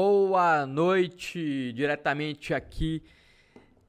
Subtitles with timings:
[0.00, 3.02] boa noite, diretamente aqui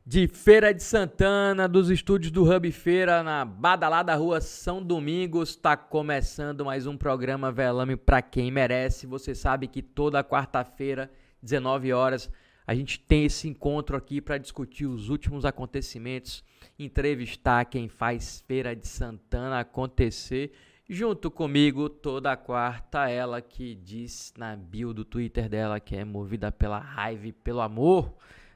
[0.03, 5.49] de Feira de Santana, dos estúdios do Hub Feira, na badalada rua São Domingos.
[5.51, 9.05] Está começando mais um programa Velame para quem merece.
[9.05, 11.11] Você sabe que toda quarta-feira,
[11.43, 12.27] 19 horas,
[12.65, 16.43] a gente tem esse encontro aqui para discutir os últimos acontecimentos,
[16.79, 20.53] entrevistar quem faz Feira de Santana acontecer.
[20.91, 26.51] Junto comigo, toda quarta, ela que diz na bio do Twitter dela que é movida
[26.51, 28.11] pela raiva e pelo amor,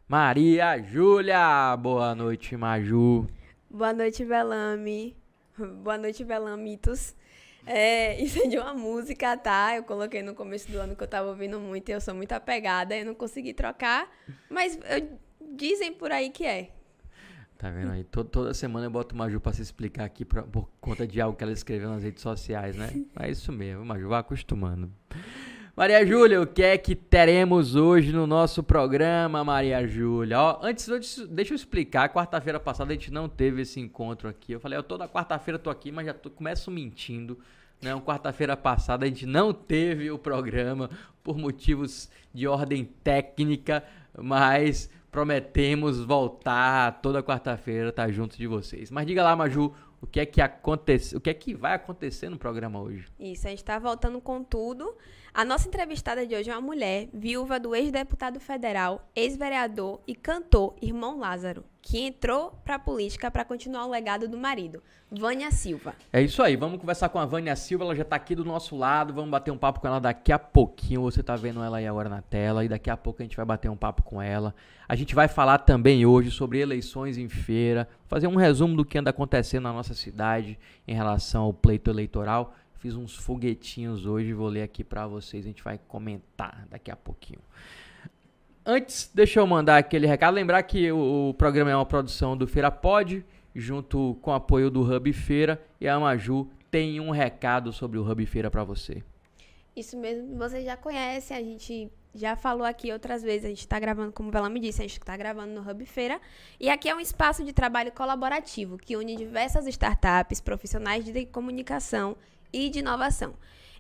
[0.08, 1.78] Maria Júlia.
[1.78, 3.28] Boa noite, Maju.
[3.70, 5.16] Boa noite, Velame.
[5.84, 7.16] Boa noite, Velamitos.
[7.68, 9.76] É, isso é de uma música, tá?
[9.76, 12.32] Eu coloquei no começo do ano que eu tava ouvindo muito e eu sou muito
[12.32, 14.12] apegada, eu não consegui trocar,
[14.50, 15.20] mas eu,
[15.52, 16.72] dizem por aí que é.
[17.58, 18.04] Tá vendo aí?
[18.04, 21.38] Toda, toda semana eu boto Maju pra se explicar aqui pra, por conta de algo
[21.38, 22.90] que ela escreveu nas redes sociais, né?
[23.20, 24.92] É isso mesmo, Maju, vai acostumando.
[25.76, 30.40] Maria Júlia, o que é que teremos hoje no nosso programa, Maria Júlia?
[30.40, 32.10] Ó, antes, antes, deixa eu explicar.
[32.10, 34.52] Quarta-feira passada a gente não teve esse encontro aqui.
[34.52, 37.40] Eu falei, eu toda quarta-feira tô aqui, mas já tô, começo mentindo.
[37.82, 37.92] Né?
[38.06, 40.92] Quarta-feira passada a gente não teve o programa
[41.24, 43.84] por motivos de ordem técnica,
[44.16, 48.90] mas prometemos voltar toda quarta-feira, estar tá junto de vocês.
[48.90, 52.30] Mas diga lá, Maju, o que é que acontece, o que é que vai acontecer
[52.30, 53.06] no programa hoje?
[53.20, 54.98] Isso, a gente está voltando com tudo.
[55.36, 60.76] A nossa entrevistada de hoje é uma mulher, viúva do ex-deputado federal, ex-vereador e cantor
[60.80, 65.96] Irmão Lázaro, que entrou para a política para continuar o legado do marido, Vânia Silva.
[66.12, 68.76] É isso aí, vamos conversar com a Vânia Silva, ela já está aqui do nosso
[68.76, 71.02] lado, vamos bater um papo com ela daqui a pouquinho.
[71.02, 73.46] Você está vendo ela aí agora na tela e daqui a pouco a gente vai
[73.46, 74.54] bater um papo com ela.
[74.88, 79.00] A gente vai falar também hoje sobre eleições em feira, fazer um resumo do que
[79.00, 82.54] anda acontecendo na nossa cidade em relação ao pleito eleitoral.
[82.84, 86.98] Fiz uns foguetinhos hoje, vou ler aqui para vocês, a gente vai comentar daqui a
[86.98, 87.40] pouquinho.
[88.66, 90.34] Antes, deixa eu mandar aquele recado.
[90.34, 94.70] Lembrar que o, o programa é uma produção do Feira Pod, junto com o apoio
[94.70, 95.66] do Hub Feira.
[95.80, 99.02] E a Maju tem um recado sobre o Hub Feira para você.
[99.74, 103.80] Isso mesmo, você já conhece, a gente já falou aqui outras vezes, a gente está
[103.80, 106.20] gravando, como ela me disse, a gente está gravando no Hub Feira.
[106.60, 112.18] E aqui é um espaço de trabalho colaborativo que une diversas startups, profissionais de comunicação
[112.54, 113.34] e de inovação.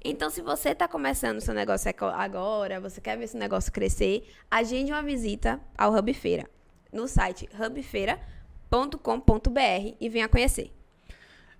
[0.03, 4.91] Então, se você está começando seu negócio agora, você quer ver esse negócio crescer, agende
[4.91, 6.49] uma visita ao Hub Feira
[6.91, 10.71] no site hubfeira.com.br e venha conhecer.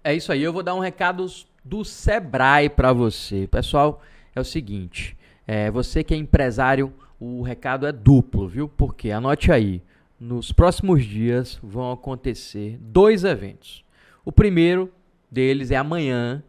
[0.04, 1.26] É isso aí, eu vou dar um recado
[1.64, 3.48] do Sebrae para você.
[3.48, 4.02] Pessoal,
[4.36, 8.68] é o seguinte, é, você que é empresário, o recado é duplo, viu?
[8.68, 9.82] Porque anote aí,
[10.20, 13.86] nos próximos dias vão acontecer dois eventos.
[14.26, 14.92] O primeiro
[15.32, 16.44] deles é amanhã,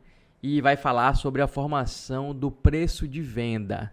[0.47, 3.91] e vai falar sobre a formação do preço de venda.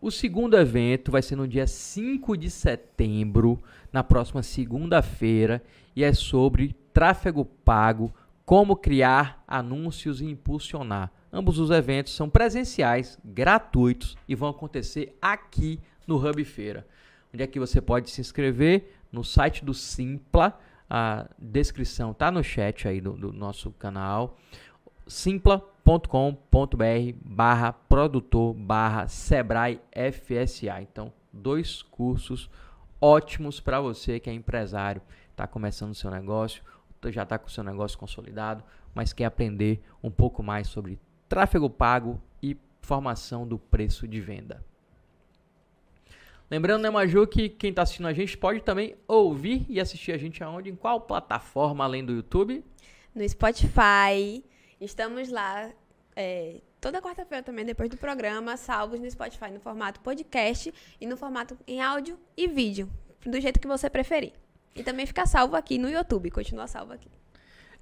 [0.00, 3.62] O segundo evento vai ser no dia 5 de setembro,
[3.92, 5.62] na próxima segunda-feira,
[5.94, 8.12] e é sobre tráfego pago,
[8.44, 11.12] como criar anúncios e impulsionar.
[11.32, 15.78] Ambos os eventos são presenciais, gratuitos e vão acontecer aqui
[16.08, 16.84] no Hub Feira.
[17.32, 18.96] Onde é que você pode se inscrever?
[19.12, 20.58] No site do Simpla.
[20.90, 24.38] A descrição está no chat aí do, do nosso canal
[25.08, 26.44] simpla.com.br
[27.24, 30.82] barra produtor barra Sebrae FSA.
[30.82, 32.50] Então, dois cursos
[33.00, 36.62] ótimos para você que é empresário, está começando o seu negócio,
[37.06, 38.62] já está com o seu negócio consolidado,
[38.94, 40.98] mas quer aprender um pouco mais sobre
[41.28, 44.64] tráfego pago e formação do preço de venda.
[46.50, 50.18] Lembrando, né, Maju, que quem está assistindo a gente pode também ouvir e assistir a
[50.18, 50.70] gente aonde?
[50.70, 52.64] Em qual plataforma além do YouTube?
[53.14, 54.42] No Spotify,
[54.80, 55.70] Estamos lá
[56.14, 61.16] é, toda quarta-feira também, depois do programa, salvos no Spotify no formato podcast e no
[61.16, 62.88] formato em áudio e vídeo,
[63.26, 64.32] do jeito que você preferir.
[64.76, 67.10] E também fica salvo aqui no YouTube, continua salvo aqui.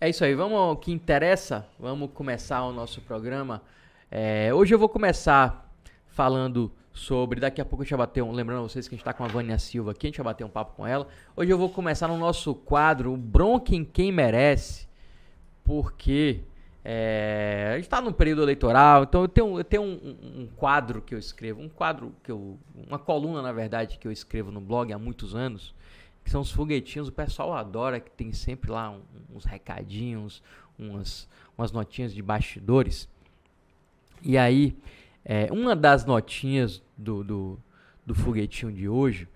[0.00, 3.62] É isso aí, vamos ao que interessa, vamos começar o nosso programa.
[4.10, 5.70] É, hoje eu vou começar
[6.06, 7.40] falando sobre.
[7.40, 8.32] Daqui a pouco a gente vai bater um.
[8.32, 10.44] Lembrando vocês que a gente está com a Vânia Silva aqui, a gente vai bater
[10.44, 11.06] um papo com ela.
[11.37, 14.88] Hoje eu vou começar no nosso quadro Bronca em Quem Merece,
[15.62, 16.43] porque
[16.88, 20.47] é, a gente está no período eleitoral, então eu tenho, eu tenho um, um, um,
[20.47, 22.56] quadro que eu escrevo, um quadro que eu.
[22.77, 25.75] Uma coluna, na verdade, que eu escrevo no blog há muitos anos,
[26.23, 27.09] que são os foguetinhos.
[27.09, 29.03] O pessoal adora, que tem sempre lá um,
[29.35, 30.41] uns recadinhos,
[30.79, 31.29] umas,
[31.59, 33.09] umas notinhas de bastidores.
[34.23, 34.79] E aí,
[35.25, 37.59] é, uma das notinhas do, do,
[38.06, 39.29] do foguetinho de hoje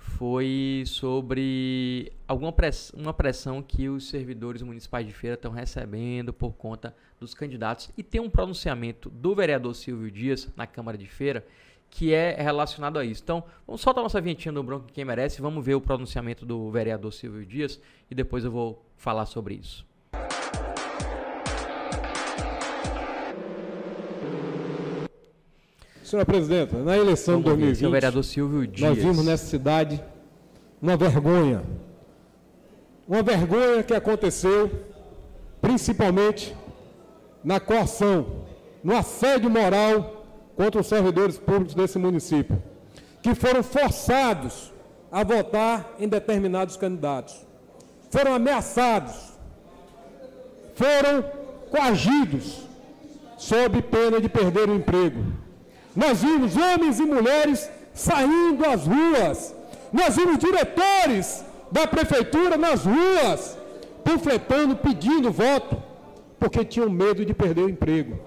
[0.00, 6.52] foi sobre alguma press uma pressão que os servidores municipais de feira estão recebendo por
[6.54, 11.46] conta dos candidatos e tem um pronunciamento do vereador Silvio Dias na Câmara de Feira
[11.90, 13.20] que é relacionado a isso.
[13.22, 17.12] Então, vamos soltar nossa vinhetinha do Bronco Quem Merece, vamos ver o pronunciamento do vereador
[17.12, 17.80] Silvio Dias
[18.10, 19.89] e depois eu vou falar sobre isso.
[26.10, 28.80] Senhora Presidenta, na eleição de 2020, ver, vereador Silvio Dias.
[28.90, 30.02] nós vimos nessa cidade
[30.82, 31.62] uma vergonha.
[33.06, 34.68] Uma vergonha que aconteceu
[35.60, 36.52] principalmente
[37.44, 38.26] na coação,
[38.82, 40.26] no assédio moral
[40.56, 42.60] contra os servidores públicos desse município,
[43.22, 44.72] que foram forçados
[45.12, 47.46] a votar em determinados candidatos,
[48.10, 49.14] foram ameaçados,
[50.74, 51.22] foram
[51.70, 52.66] coagidos,
[53.38, 55.49] sob pena de perder o emprego.
[55.94, 59.54] Nós vimos homens e mulheres saindo às ruas,
[59.92, 63.58] nós vimos diretores da prefeitura nas ruas,
[64.04, 65.82] panfletando, pedindo voto,
[66.38, 68.18] porque tinham medo de perder o emprego,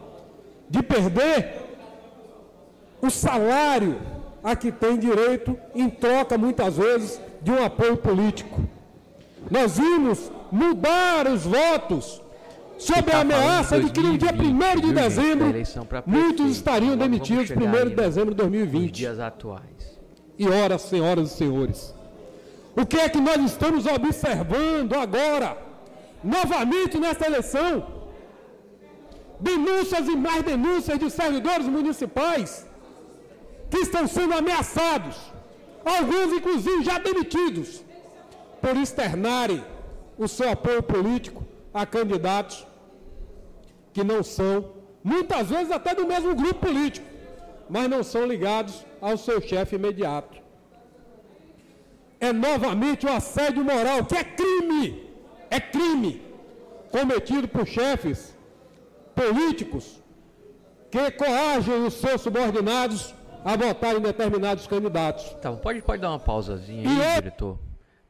[0.69, 1.61] de perder
[3.01, 3.99] o salário
[4.43, 8.61] a que tem direito em troca, muitas vezes, de um apoio político.
[9.49, 12.21] Nós vimos mudar os votos
[12.87, 15.47] sob a ameaça de que no dia 1 de dezembro
[16.05, 18.91] muitos estariam demitidos 1 de dezembro de 2020.
[18.91, 19.83] dias atuais.
[20.37, 21.95] E ora, senhoras e senhores,
[22.75, 25.49] o que é que nós estamos observando agora,
[26.23, 27.71] novamente nessa eleição?
[29.39, 32.65] Denúncias e mais denúncias de servidores municipais
[33.69, 35.15] que estão sendo ameaçados,
[35.85, 37.83] alguns inclusive já demitidos,
[38.61, 39.63] por externarem
[40.17, 41.43] o seu apoio político
[41.73, 42.65] a candidatos
[43.93, 44.73] que não são,
[45.03, 47.05] muitas vezes até do mesmo grupo político,
[47.69, 50.41] mas não são ligados ao seu chefe imediato.
[52.19, 55.09] É novamente o um assédio moral, que é crime,
[55.49, 56.21] é crime,
[56.91, 58.35] cometido por chefes
[59.15, 60.01] políticos
[60.89, 65.25] que coagem os seus subordinados a votar em determinados candidatos.
[65.41, 67.15] Tá, pode, pode dar uma pausazinha aí, é...
[67.15, 67.59] diretor.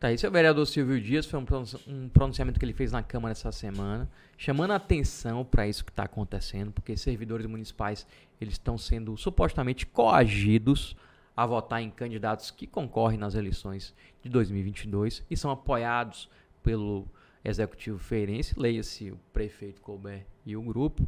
[0.03, 3.31] Tá, esse é o vereador Silvio Dias, foi um pronunciamento que ele fez na Câmara
[3.31, 8.05] essa semana, chamando a atenção para isso que está acontecendo, porque servidores municipais
[8.41, 10.93] eles estão sendo supostamente coagidos
[11.37, 16.29] a votar em candidatos que concorrem nas eleições de 2022 e são apoiados
[16.61, 17.07] pelo
[17.41, 21.07] executivo feirense, leia-se o prefeito Colbert e o grupo,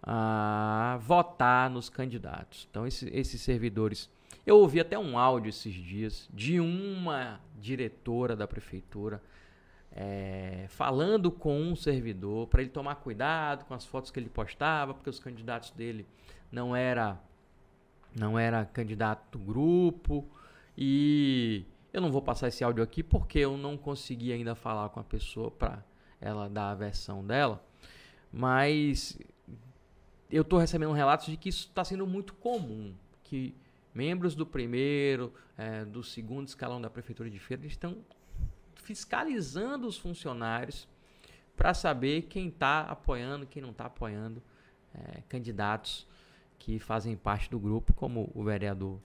[0.00, 2.68] a votar nos candidatos.
[2.70, 4.08] Então, esse, esses servidores.
[4.46, 9.20] Eu ouvi até um áudio esses dias de uma diretora da prefeitura
[9.90, 14.94] é, falando com um servidor para ele tomar cuidado com as fotos que ele postava,
[14.94, 16.06] porque os candidatos dele
[16.52, 17.20] não era
[18.14, 20.24] não era candidato do grupo.
[20.78, 25.00] E eu não vou passar esse áudio aqui porque eu não consegui ainda falar com
[25.00, 25.82] a pessoa para
[26.20, 27.62] ela dar a versão dela,
[28.32, 29.18] mas
[30.30, 33.54] eu estou recebendo relatos de que isso está sendo muito comum, que
[33.96, 37.96] membros do primeiro, é, do segundo escalão da prefeitura de Feira estão
[38.74, 40.86] fiscalizando os funcionários
[41.56, 44.42] para saber quem está apoiando, quem não está apoiando
[44.94, 46.06] é, candidatos
[46.58, 49.00] que fazem parte do grupo, como o vereador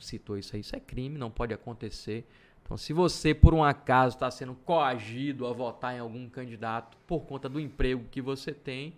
[0.00, 2.26] citou isso aí, isso é crime, não pode acontecer.
[2.62, 7.20] Então, se você por um acaso está sendo coagido a votar em algum candidato por
[7.20, 8.96] conta do emprego que você tem,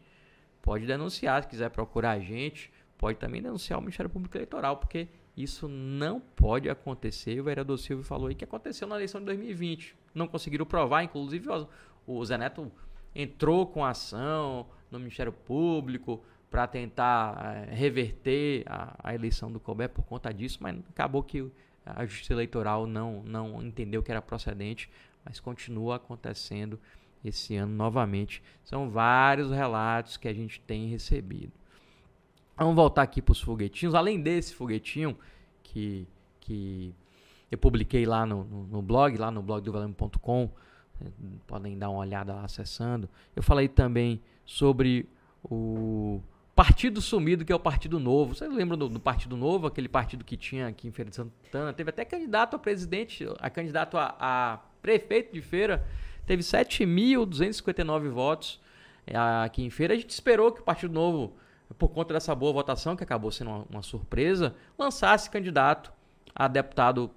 [0.62, 5.08] pode denunciar, se quiser procurar a gente, pode também denunciar o Ministério Público Eleitoral, porque
[5.36, 7.38] isso não pode acontecer.
[7.38, 9.94] O vereador Silvio falou aí que aconteceu na eleição de 2020.
[10.14, 11.46] Não conseguiram provar, inclusive
[12.06, 12.72] o Zé Neto
[13.14, 19.90] entrou com ação no Ministério Público para tentar é, reverter a, a, eleição do Colbert
[19.90, 21.50] por conta disso, mas acabou que
[21.84, 24.88] a Justiça Eleitoral não, não entendeu que era procedente,
[25.24, 26.80] mas continua acontecendo
[27.24, 28.42] esse ano novamente.
[28.64, 31.52] São vários relatos que a gente tem recebido.
[32.56, 33.94] Vamos voltar aqui para os foguetinhos.
[33.94, 35.16] Além desse foguetinho
[35.62, 36.06] que,
[36.40, 36.94] que
[37.50, 40.50] eu publiquei lá no, no, no blog, lá no blog do Valendo.com,
[41.46, 43.08] podem dar uma olhada lá acessando.
[43.34, 45.08] Eu falei também sobre
[45.44, 46.20] o
[46.54, 48.34] Partido Sumido, que é o Partido Novo.
[48.34, 51.72] Vocês lembram do, do, Partido Novo, aquele partido que tinha aqui em Feira de Santana?
[51.72, 55.84] Teve até candidato a presidente, a candidato a, a prefeito de Feira
[56.26, 58.60] teve 7.259 votos
[59.06, 59.94] é, aqui em feira.
[59.94, 61.34] A gente esperou que o Partido Novo,
[61.74, 65.92] por conta dessa boa votação, que acabou sendo uma, uma surpresa, lançasse candidato
[66.34, 67.10] a deputado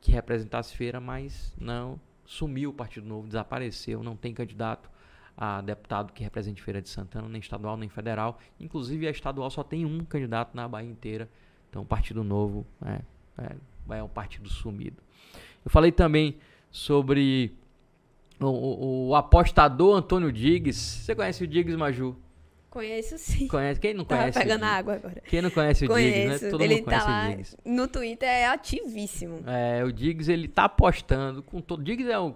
[0.00, 4.90] que representasse feira, mas não sumiu o Partido Novo, desapareceu, não tem candidato
[5.36, 8.38] a deputado que represente Feira de Santana, nem estadual, nem federal.
[8.58, 11.28] Inclusive, a estadual só tem um candidato na Bahia inteira.
[11.68, 13.00] Então, o Partido Novo é,
[13.38, 15.02] é, é um partido sumido.
[15.64, 16.38] Eu falei também
[16.70, 17.54] sobre
[18.40, 21.02] o, o, o, apostador Antônio Diggs.
[21.02, 22.16] Você conhece o Diggs, Maju?
[22.76, 23.48] Conheço sim.
[23.48, 23.80] Conhece?
[23.80, 24.38] Quem não Tava conhece?
[24.38, 24.78] pegando o Diggs?
[24.78, 25.22] água agora.
[25.26, 26.44] Quem não conhece o Diggs, Conheço.
[26.44, 26.50] né?
[26.50, 27.56] Todo ele mundo tá conhece lá o Diggs.
[27.64, 29.40] no Twitter, é ativíssimo.
[29.46, 31.82] É, o Diggs, ele tá apostando com todo.
[31.82, 32.34] Diggs é um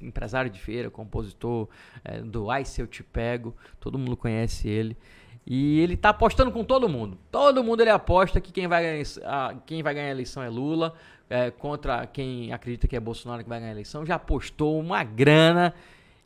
[0.00, 1.68] empresário de feira, compositor
[2.04, 3.56] é, do Ai Se Eu Te Pego.
[3.80, 4.96] Todo mundo conhece ele.
[5.44, 7.18] E ele tá apostando com todo mundo.
[7.30, 10.48] Todo mundo ele aposta que quem vai ganhar, a- quem vai ganhar a eleição é
[10.48, 10.94] Lula.
[11.30, 14.04] é, contra quem acredita que é Bolsonaro que vai ganhar a eleição.
[14.04, 15.72] Já apostou uma grana.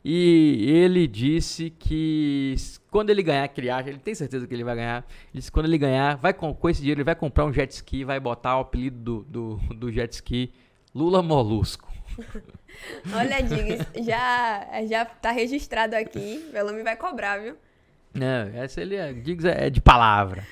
[0.09, 2.55] E ele disse que
[2.89, 5.05] quando ele ganhar, que ele tem certeza que ele vai ganhar.
[5.33, 7.51] Ele disse que quando ele ganhar, vai com, com esse dinheiro ele vai comprar um
[7.51, 10.53] jet ski, vai botar o apelido do, do, do jet ski
[10.95, 11.91] Lula Molusco.
[13.13, 16.41] Olha, Diggs, já, já tá registrado aqui.
[16.53, 17.57] Velume vai cobrar, viu?
[18.13, 20.47] Não, essa ele é, Diggs é de palavra.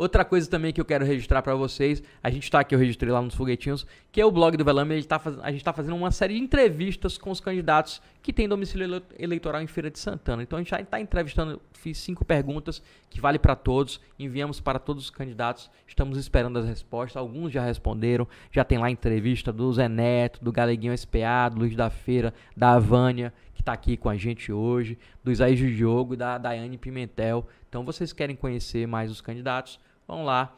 [0.00, 3.12] Outra coisa também que eu quero registrar pra vocês, a gente tá aqui, eu registrei
[3.12, 6.10] lá nos foguetinhos, que é o blog do Velame, tá a gente tá fazendo uma
[6.10, 10.42] série de entrevistas com os candidatos que têm domicílio ele- eleitoral em Feira de Santana.
[10.42, 14.78] Então a gente já tá entrevistando, fiz cinco perguntas que vale para todos, enviamos para
[14.78, 19.70] todos os candidatos, estamos esperando as respostas, alguns já responderam, já tem lá entrevista do
[19.70, 24.08] Zé Neto, do Galeguinho SPA, do Luiz da Feira, da Vânia, que está aqui com
[24.08, 27.46] a gente hoje, do Isaías Diogo e da Daiane Pimentel.
[27.68, 29.78] Então, vocês querem conhecer mais os candidatos,
[30.10, 30.52] vão lá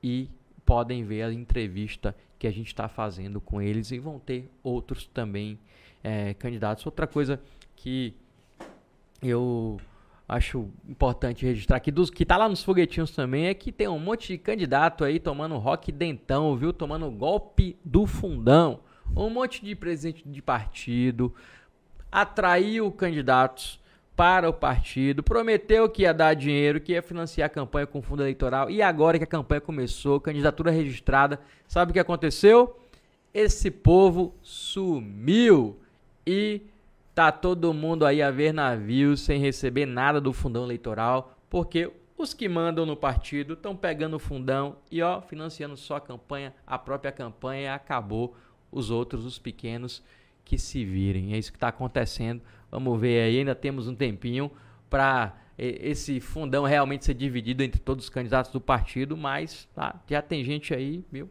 [0.00, 0.30] e
[0.64, 5.06] podem ver a entrevista que a gente está fazendo com eles e vão ter outros
[5.06, 5.58] também
[6.02, 6.86] eh, candidatos.
[6.86, 7.40] Outra coisa
[7.74, 8.14] que
[9.20, 9.80] eu
[10.28, 13.98] acho importante registrar aqui, dos que tá lá nos foguetinhos também, é que tem um
[13.98, 16.72] monte de candidato aí tomando rock dentão, viu?
[16.72, 18.80] Tomando golpe do fundão.
[19.16, 21.34] Um monte de presidente de partido,
[22.10, 23.80] atraiu candidatos
[24.16, 28.22] para o partido, prometeu que ia dar dinheiro, que ia financiar a campanha com fundo
[28.22, 32.78] eleitoral e agora que a campanha começou, candidatura registrada, sabe o que aconteceu?
[33.32, 35.76] Esse povo sumiu
[36.24, 36.62] e
[37.12, 42.32] tá todo mundo aí a ver navios sem receber nada do fundão eleitoral, porque os
[42.32, 46.78] que mandam no partido estão pegando o fundão e ó, financiando só a campanha, a
[46.78, 48.36] própria campanha acabou,
[48.70, 50.02] os outros, os pequenos,
[50.44, 51.32] que se virem.
[51.32, 52.42] É isso que está acontecendo.
[52.74, 54.50] Vamos ver aí, ainda temos um tempinho
[54.90, 60.20] para esse fundão realmente ser dividido entre todos os candidatos do partido, mas tá, já
[60.20, 61.30] tem gente aí, viu,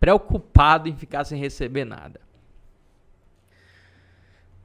[0.00, 2.18] preocupado em ficar sem receber nada.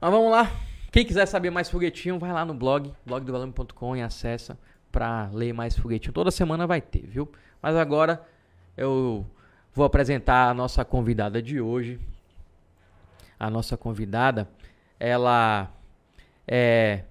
[0.00, 0.50] Mas vamos lá.
[0.90, 4.58] Quem quiser saber mais foguetinho, vai lá no blog, blogdovalame.com e acessa
[4.90, 6.14] para ler mais foguetinho.
[6.14, 7.30] Toda semana vai ter, viu?
[7.60, 8.26] Mas agora
[8.74, 9.26] eu
[9.74, 12.00] vou apresentar a nossa convidada de hoje.
[13.38, 14.48] A nossa convidada,
[15.06, 15.70] ela
[16.48, 17.04] é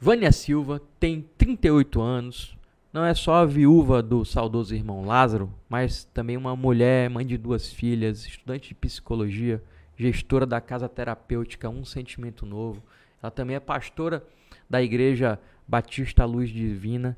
[0.00, 2.56] Vânia Silva, tem 38 anos.
[2.90, 7.36] Não é só a viúva do saudoso irmão Lázaro, mas também uma mulher, mãe de
[7.36, 9.62] duas filhas, estudante de psicologia,
[9.94, 12.82] gestora da Casa Terapêutica Um Sentimento Novo.
[13.22, 14.24] Ela também é pastora
[14.70, 17.14] da Igreja Batista Luz Divina.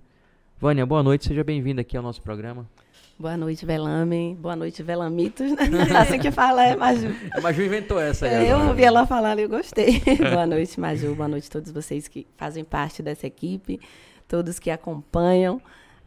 [0.59, 2.69] Vânia, boa noite, seja bem-vinda aqui ao nosso programa.
[3.19, 4.37] Boa noite, Velame.
[4.39, 5.51] Boa noite, Velamitos.
[5.53, 5.59] né?
[5.99, 7.15] assim que fala é Maju.
[7.33, 10.03] A Maju inventou essa aí eu ouvi ela falar e eu gostei.
[10.31, 11.15] Boa noite, Maju.
[11.15, 13.81] Boa noite a todos vocês que fazem parte dessa equipe,
[14.29, 15.63] todos que acompanham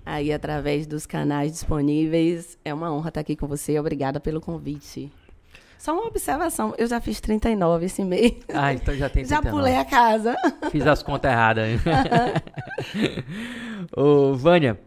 [0.05, 2.59] aí através dos canais disponíveis.
[2.63, 3.79] É uma honra estar aqui com você.
[3.79, 5.11] Obrigada pelo convite.
[5.79, 6.75] Só uma observação.
[6.77, 8.33] Eu já fiz 39 esse mês.
[8.53, 9.49] Ah, então já tem Já 39.
[9.49, 10.35] pulei a casa.
[10.69, 11.79] Fiz as contas erradas.
[13.95, 14.77] Ô, Vânia,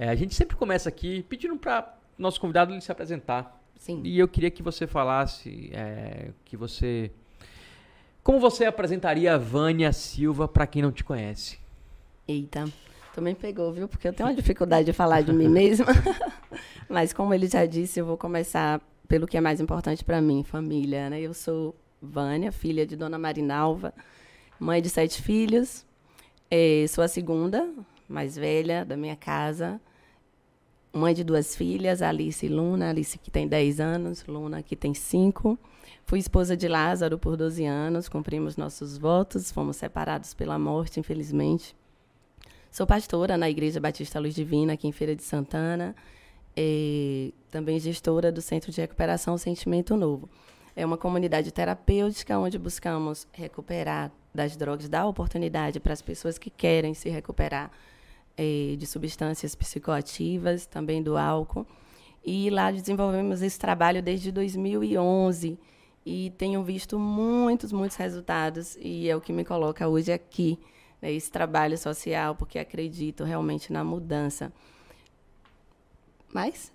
[0.00, 3.60] é, a gente sempre começa aqui pedindo para nosso convidado ele se apresentar.
[3.78, 4.00] Sim.
[4.02, 7.10] E eu queria que você falasse é, que você.
[8.22, 11.58] Como você apresentaria a Vânia Silva para quem não te conhece?
[12.26, 12.64] Eita,
[13.14, 13.86] também pegou, viu?
[13.86, 15.88] Porque eu tenho uma dificuldade de falar de mim mesma.
[16.88, 20.42] Mas como ele já disse, eu vou começar pelo que é mais importante para mim,
[20.42, 21.20] família, né?
[21.20, 23.92] Eu sou Vânia, filha de Dona Marinalva,
[24.58, 25.84] mãe de sete filhos.
[26.50, 27.68] Eh, sou a segunda,
[28.08, 29.78] mais velha da minha casa.
[30.92, 32.90] Mãe de duas filhas, Alice e Luna.
[32.90, 35.58] Alice que tem 10 anos, Luna que tem 5.
[36.04, 41.76] Fui esposa de Lázaro por 12 anos, cumprimos nossos votos, fomos separados pela morte, infelizmente.
[42.70, 45.94] Sou pastora na Igreja Batista Luz Divina, aqui em Feira de Santana.
[46.56, 50.28] E também gestora do Centro de Recuperação Sentimento Novo.
[50.74, 56.50] É uma comunidade terapêutica onde buscamos recuperar das drogas, dar oportunidade para as pessoas que
[56.50, 57.70] querem se recuperar
[58.42, 61.66] eh, de substâncias psicoativas, também do álcool.
[62.24, 65.58] E lá desenvolvemos esse trabalho desde 2011
[66.06, 70.58] e tenho visto muitos, muitos resultados e é o que me coloca hoje aqui,
[71.02, 74.50] né, esse trabalho social, porque acredito realmente na mudança.
[76.32, 76.72] Mais.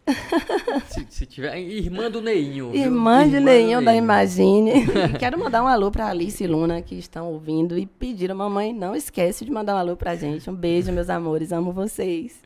[0.88, 1.58] Se, se tiver.
[1.58, 2.76] Irmã do Neinho.
[2.76, 3.96] Irmã de do Neinho da.
[3.96, 4.86] Imagine.
[5.20, 8.96] Quero mandar um alô para Alice e Luna, que estão ouvindo e pediram, mamãe, não
[8.96, 10.50] esquece de mandar um alô pra gente.
[10.50, 12.42] Um beijo, meus amores, amo vocês.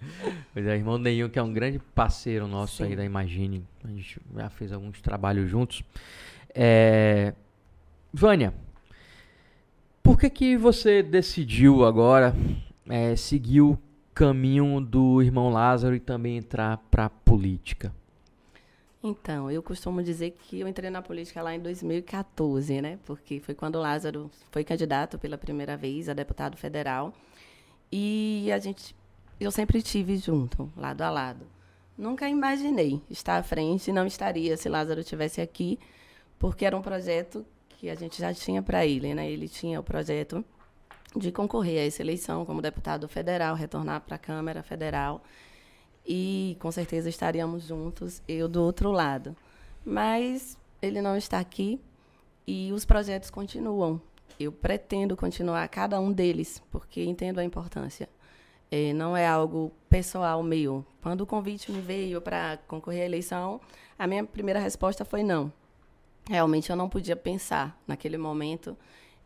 [0.54, 2.86] Pois é, irmão Neinho, que é um grande parceiro nosso Sim.
[2.86, 3.64] aí da Imagine.
[3.84, 5.84] A gente já fez alguns trabalhos juntos.
[6.54, 7.34] É...
[8.12, 8.54] Vânia,
[10.02, 12.36] por que que você decidiu agora
[12.90, 13.78] é, seguir o
[14.20, 17.96] caminho do irmão Lázaro e também entrar pra política?
[19.02, 23.00] Então, eu costumo dizer que eu entrei na política lá em 2014, né?
[23.06, 27.14] Porque foi quando o Lázaro foi candidato pela primeira vez a deputado federal.
[27.90, 28.94] E a gente,
[29.40, 31.46] eu sempre tive junto, lado a lado.
[31.98, 35.80] Nunca imaginei estar à frente, não estaria se Lázaro estivesse aqui,
[36.38, 39.32] porque era um projeto que a gente já tinha para ele, né?
[39.32, 40.44] Ele tinha o projeto
[41.16, 45.24] de concorrer a essa eleição como deputado federal, retornar para a Câmara Federal
[46.06, 49.36] e com certeza estaríamos juntos, eu do outro lado.
[49.86, 51.80] Mas ele não está aqui
[52.48, 54.02] e os projetos continuam.
[54.40, 58.08] Eu pretendo continuar cada um deles, porque entendo a importância.
[58.72, 60.86] Eh, não é algo pessoal meu.
[61.02, 63.60] Quando o convite me veio para concorrer à eleição,
[63.98, 65.52] a minha primeira resposta foi não.
[66.30, 68.78] Realmente eu não podia pensar naquele momento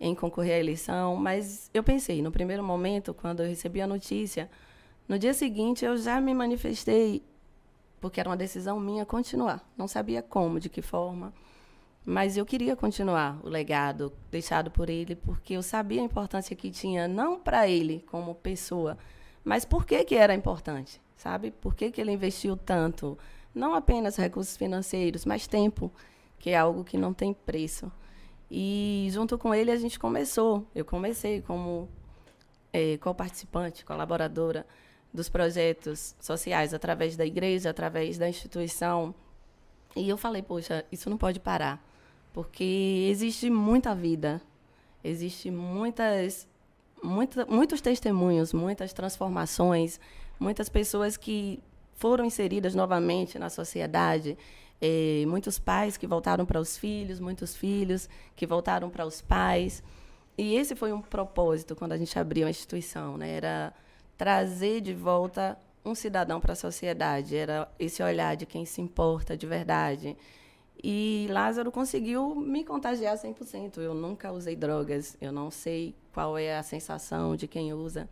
[0.04, 4.50] em concorrer à eleição, mas eu pensei, no primeiro momento, quando eu recebi a notícia,
[5.08, 7.24] no dia seguinte eu já me manifestei,
[8.02, 9.66] porque era uma decisão minha continuar.
[9.78, 11.34] Não sabia como, de que forma,
[12.06, 16.70] mas eu queria continuar o legado deixado por ele, porque eu sabia a importância que
[16.70, 18.98] tinha, não para ele como pessoa,
[19.42, 21.50] mas por que, que era importante, sabe?
[21.50, 23.18] Por que, que ele investiu tanto?
[23.56, 25.90] Não apenas recursos financeiros, mas tempo,
[26.40, 27.90] que é algo que não tem preço.
[28.56, 30.64] E junto com ele a gente começou.
[30.76, 31.90] Eu comecei como
[32.72, 34.64] eh, co-participante, colaboradora
[35.12, 39.16] dos projetos sociais através da igreja, através da instituição.
[39.96, 41.84] E eu falei, poxa, isso não pode parar,
[42.32, 44.40] porque existe muita vida,
[45.04, 46.48] existe muitas,
[47.04, 50.00] muita, muitos testemunhos, muitas transformações,
[50.40, 51.60] muitas pessoas que
[51.96, 54.38] foram inseridas novamente na sociedade,
[54.86, 59.82] eh, muitos pais que voltaram para os filhos, muitos filhos que voltaram para os pais.
[60.38, 63.30] E esse foi um propósito quando a gente abriu a instituição, né?
[63.30, 63.74] Era
[64.18, 69.38] trazer de volta um cidadão para a sociedade, era esse olhar de quem se importa
[69.38, 70.18] de verdade.
[70.84, 73.78] E Lázaro conseguiu me contagiar 100%.
[73.78, 78.10] Eu nunca usei drogas, eu não sei qual é a sensação de quem usa.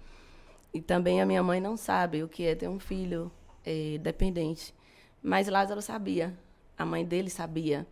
[0.74, 3.30] E também a minha mãe não sabe o que é ter um filho
[3.66, 4.74] eh, dependente.
[5.22, 6.34] Mas Lázaro sabia,
[6.78, 7.88] a mãe dele sabia.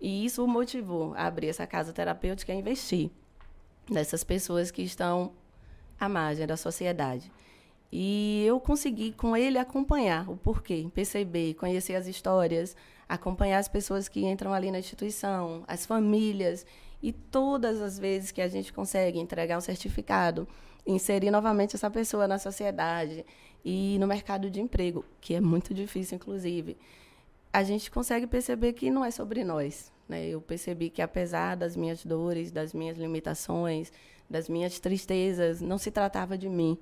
[0.00, 3.10] E isso o motivou a abrir essa casa terapêutica e investir
[3.88, 5.32] nessas pessoas que estão
[5.98, 7.30] à margem da sociedade.
[7.90, 12.74] E eu consegui com ele acompanhar o porquê, perceber, conhecer as histórias,
[13.08, 16.64] acompanhar as pessoas que entram ali na instituição, as famílias
[17.02, 20.48] e todas as vezes que a gente consegue entregar um certificado,
[20.86, 23.26] inserir novamente essa pessoa na sociedade
[23.62, 26.78] e no mercado de emprego, que é muito difícil inclusive,
[27.52, 30.26] a gente consegue perceber que não é sobre nós, né?
[30.26, 33.92] Eu percebi que apesar das minhas dores, das minhas limitações,
[34.28, 36.78] das minhas tristezas, não se tratava de mim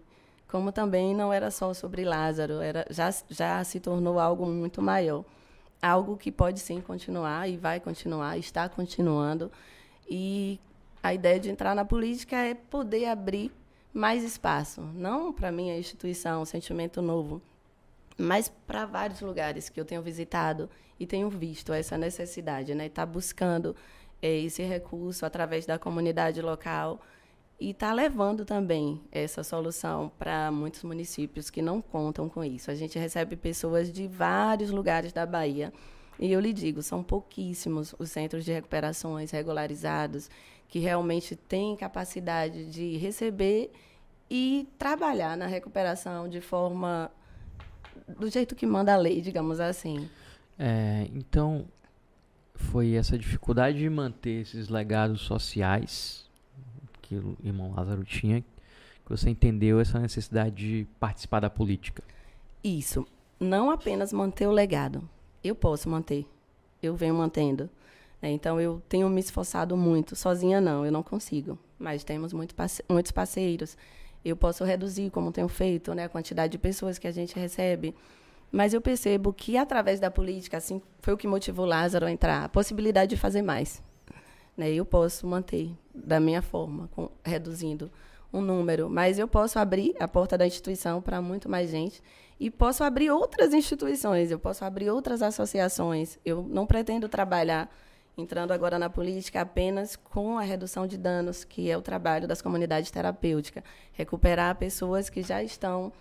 [0.50, 5.24] como também não era só sobre Lázaro, era, já, já se tornou algo muito maior.
[5.80, 9.50] Algo que pode sim continuar e vai continuar, está continuando.
[10.08, 10.60] E
[11.02, 13.52] a ideia de entrar na política é poder abrir
[13.94, 17.40] mais espaço, não para minha instituição, Sentimento Novo,
[18.20, 22.86] mas para vários lugares que eu tenho visitado e tenho visto essa necessidade, né?
[22.86, 23.74] Estar tá buscando
[24.20, 27.00] eh, esse recurso através da comunidade local
[27.58, 32.70] e está levando também essa solução para muitos municípios que não contam com isso.
[32.70, 35.72] A gente recebe pessoas de vários lugares da Bahia.
[36.18, 40.30] E eu lhe digo, são pouquíssimos os centros de recuperações regularizados
[40.68, 43.72] que realmente têm capacidade de receber
[44.30, 47.10] e trabalhar na recuperação de forma
[48.18, 50.08] do jeito que manda a lei, digamos assim.
[50.58, 51.66] É, então,
[52.54, 56.28] foi essa dificuldade de manter esses legados sociais
[57.02, 62.02] que o irmão Lázaro tinha, que você entendeu essa necessidade de participar da política.
[62.62, 63.06] Isso.
[63.38, 65.08] Não apenas manter o legado.
[65.42, 66.26] Eu posso manter.
[66.82, 67.68] Eu venho mantendo.
[68.20, 68.30] né?
[68.30, 70.14] Então, eu tenho me esforçado muito.
[70.14, 70.84] Sozinha, não.
[70.84, 71.58] Eu não consigo.
[71.78, 72.54] Mas temos muito
[72.88, 73.76] muitos parceiros.
[74.24, 77.94] Eu posso reduzir, como tenho feito, né, a quantidade de pessoas que a gente recebe.
[78.52, 82.44] Mas eu percebo que, através da política, assim, foi o que motivou Lázaro a entrar,
[82.44, 83.82] a possibilidade de fazer mais.
[84.56, 84.70] Né?
[84.72, 87.90] Eu posso manter da minha forma, com, reduzindo
[88.32, 92.02] um número, mas eu posso abrir a porta da instituição para muito mais gente
[92.38, 96.18] e posso abrir outras instituições, eu posso abrir outras associações.
[96.24, 97.68] Eu não pretendo trabalhar
[98.20, 102.42] entrando agora na política apenas com a redução de danos, que é o trabalho das
[102.42, 105.92] comunidades terapêuticas, recuperar pessoas que já estão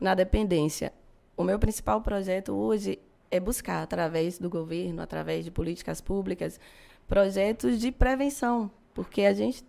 [0.00, 0.92] na dependência.
[1.36, 2.98] O meu principal projeto hoje
[3.30, 6.58] é buscar, através do governo, através de políticas públicas,
[7.06, 9.64] projetos de prevenção, porque a gente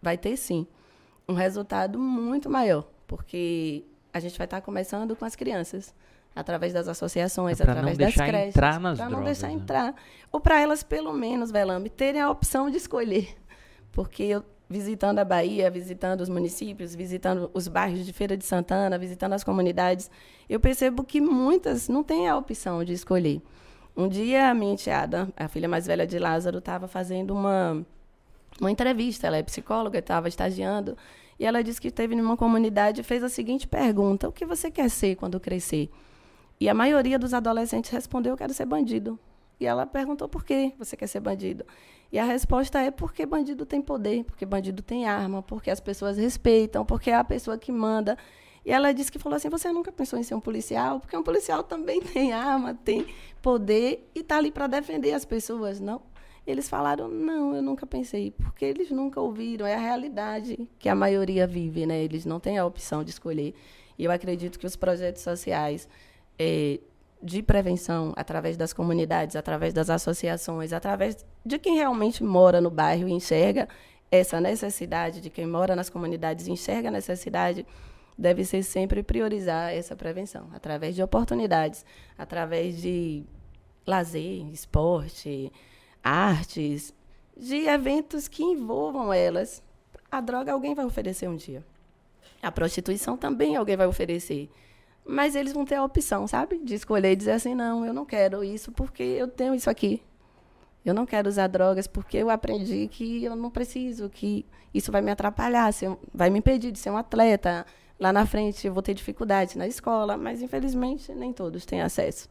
[0.00, 0.66] vai ter sim
[1.28, 5.94] um resultado muito maior, porque a gente vai estar começando com as crianças,
[6.34, 9.54] através das associações, É através não das deixar creches, entrar nas para não drogas, deixar
[9.54, 9.60] né?
[9.60, 9.94] entrar,
[10.30, 13.28] ou para elas pelo menos, Velame, terem a opção de escolher,
[13.92, 18.96] porque eu visitando a Bahia, visitando os municípios, visitando os bairros de Feira de Santana,
[18.96, 20.08] visitando as comunidades,
[20.48, 23.42] eu percebo que muitas não têm a opção de escolher.
[23.96, 27.84] Um dia a minha enteada, a filha mais velha de Lázaro, estava fazendo uma
[28.60, 29.26] uma entrevista.
[29.26, 30.96] Ela é psicóloga, estava estagiando.
[31.38, 34.70] E ela disse que esteve numa comunidade e fez a seguinte pergunta: O que você
[34.70, 35.90] quer ser quando crescer?
[36.60, 39.18] E a maioria dos adolescentes respondeu: Eu quero ser bandido.
[39.58, 41.64] E ela perguntou: Por que você quer ser bandido?
[42.12, 46.18] E a resposta é: Porque bandido tem poder, porque bandido tem arma, porque as pessoas
[46.18, 48.18] respeitam, porque é a pessoa que manda.
[48.62, 51.00] E ela disse que falou assim: Você nunca pensou em ser um policial?
[51.00, 53.06] Porque um policial também tem arma, tem
[53.40, 56.02] poder e está ali para defender as pessoas, não?
[56.46, 60.94] Eles falaram, não, eu nunca pensei, porque eles nunca ouviram, é a realidade que a
[60.94, 62.02] maioria vive, né?
[62.02, 63.54] Eles não têm a opção de escolher.
[63.98, 65.86] E eu acredito que os projetos sociais
[66.42, 66.80] eh,
[67.22, 73.06] de prevenção, através das comunidades, através das associações, através de quem realmente mora no bairro
[73.06, 73.68] e enxerga
[74.10, 77.66] essa necessidade, de quem mora nas comunidades e enxerga a necessidade,
[78.16, 81.84] deve ser sempre priorizar essa prevenção, através de oportunidades,
[82.16, 83.22] através de
[83.86, 85.52] lazer, esporte,
[86.02, 86.94] artes,
[87.36, 89.62] de eventos que envolvam elas.
[90.10, 91.62] A droga alguém vai oferecer um dia.
[92.42, 94.48] A prostituição também alguém vai oferecer.
[95.12, 96.58] Mas eles vão ter a opção, sabe?
[96.58, 100.02] De escolher e dizer assim: não, eu não quero isso porque eu tenho isso aqui.
[100.84, 105.02] Eu não quero usar drogas porque eu aprendi que eu não preciso, que isso vai
[105.02, 105.70] me atrapalhar,
[106.14, 107.66] vai me impedir de ser um atleta.
[107.98, 112.28] Lá na frente eu vou ter dificuldade na escola, mas infelizmente nem todos têm acesso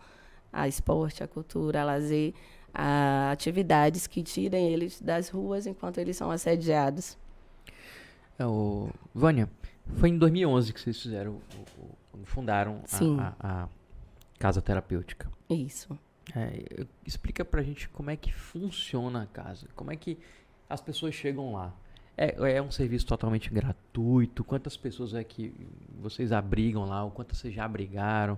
[0.52, 2.34] a esporte, a cultura, a lazer,
[2.74, 7.16] a atividades que tirem eles das ruas enquanto eles são assediados.
[8.40, 8.90] É, o...
[9.14, 9.48] Vânia,
[9.98, 13.36] foi em 2011 que vocês fizeram, o- o- fundaram a-.
[13.40, 13.70] A, a
[14.38, 15.30] casa terapêutica.
[15.50, 15.98] Isso.
[16.36, 20.18] É, explica pra gente como é que funciona a casa, como é que
[20.70, 21.74] as pessoas chegam lá.
[22.16, 24.44] É, é um serviço totalmente gratuito?
[24.44, 25.54] Quantas pessoas é que
[26.02, 27.04] vocês abrigam lá?
[27.04, 28.38] Ou quantas vocês já abrigaram?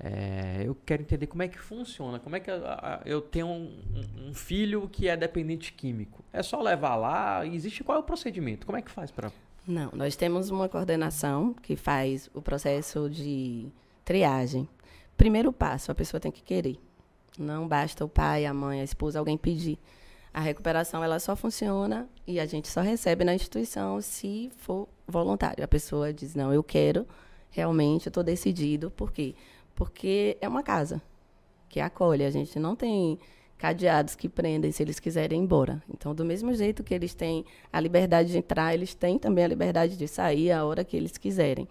[0.00, 2.18] É, eu quero entender como é que funciona.
[2.18, 6.24] Como é que a- a- eu tenho um, um- um filho que é dependente químico?
[6.32, 7.46] É só levar lá?
[7.46, 8.66] Existe qual é o procedimento?
[8.66, 9.30] Como é que faz para
[9.66, 13.68] Não, nós temos uma coordenação que faz o processo de
[14.04, 14.68] triagem.
[15.16, 16.78] Primeiro passo, a pessoa tem que querer.
[17.38, 19.78] Não basta o pai, a mãe, a esposa, alguém pedir.
[20.34, 25.62] A recuperação ela só funciona e a gente só recebe na instituição se for voluntário.
[25.62, 27.06] A pessoa diz: "Não, eu quero,
[27.50, 28.90] realmente, eu estou decidido".
[28.90, 29.34] Por quê?
[29.74, 31.00] Porque é uma casa
[31.68, 32.24] que acolhe.
[32.24, 33.18] A gente não tem
[33.62, 35.80] cadeados que prendem se eles quiserem ir embora.
[35.88, 39.46] Então, do mesmo jeito que eles têm a liberdade de entrar, eles têm também a
[39.46, 41.68] liberdade de sair a hora que eles quiserem.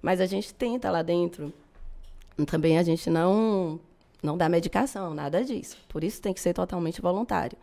[0.00, 1.52] Mas a gente tenta lá dentro.
[2.46, 3.78] Também a gente não
[4.22, 5.76] não dá medicação, nada disso.
[5.86, 7.58] Por isso tem que ser totalmente voluntário.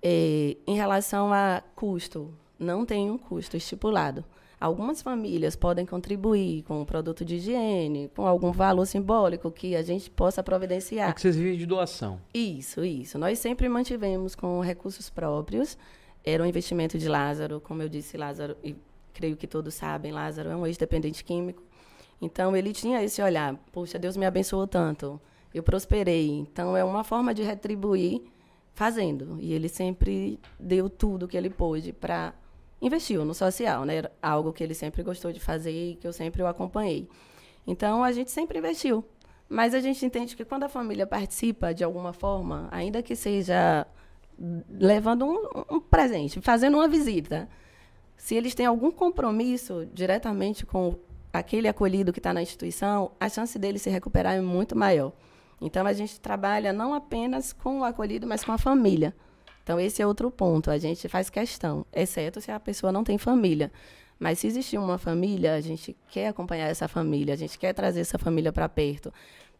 [0.00, 4.24] Eh, em relação a custo, não tem um custo estipulado.
[4.60, 9.82] Algumas famílias podem contribuir com um produto de higiene, com algum valor simbólico que a
[9.82, 11.14] gente possa É providenciar.
[11.14, 12.20] que vocês vivem de doação.
[12.34, 13.18] Isso, isso.
[13.18, 15.78] Nós sempre mantivemos com recursos próprios.
[16.24, 18.74] Era um investimento de Lázaro, como eu disse, Lázaro, e
[19.14, 21.62] creio que todos sabem, Lázaro é um ex-dependente químico.
[22.20, 25.20] Então, ele tinha esse olhar, poxa, Deus me abençoou tanto,
[25.54, 26.30] eu prosperei.
[26.30, 28.22] Então, é uma forma de retribuir
[28.74, 29.38] fazendo.
[29.40, 32.34] E ele sempre deu tudo que ele pôde para
[32.80, 33.96] investiu no social, né?
[33.96, 37.08] Era algo que ele sempre gostou de fazer e que eu sempre o acompanhei.
[37.66, 39.04] Então, a gente sempre investiu.
[39.48, 43.86] Mas a gente entende que quando a família participa de alguma forma, ainda que seja
[44.70, 47.48] levando um, um presente, fazendo uma visita,
[48.16, 50.96] se eles têm algum compromisso diretamente com
[51.32, 55.12] aquele acolhido que está na instituição, a chance dele se recuperar é muito maior.
[55.60, 59.14] Então, a gente trabalha não apenas com o acolhido, mas com a família.
[59.68, 60.70] Então, esse é outro ponto.
[60.70, 63.70] A gente faz questão, exceto se a pessoa não tem família.
[64.18, 68.00] Mas se existir uma família, a gente quer acompanhar essa família, a gente quer trazer
[68.00, 69.12] essa família para perto.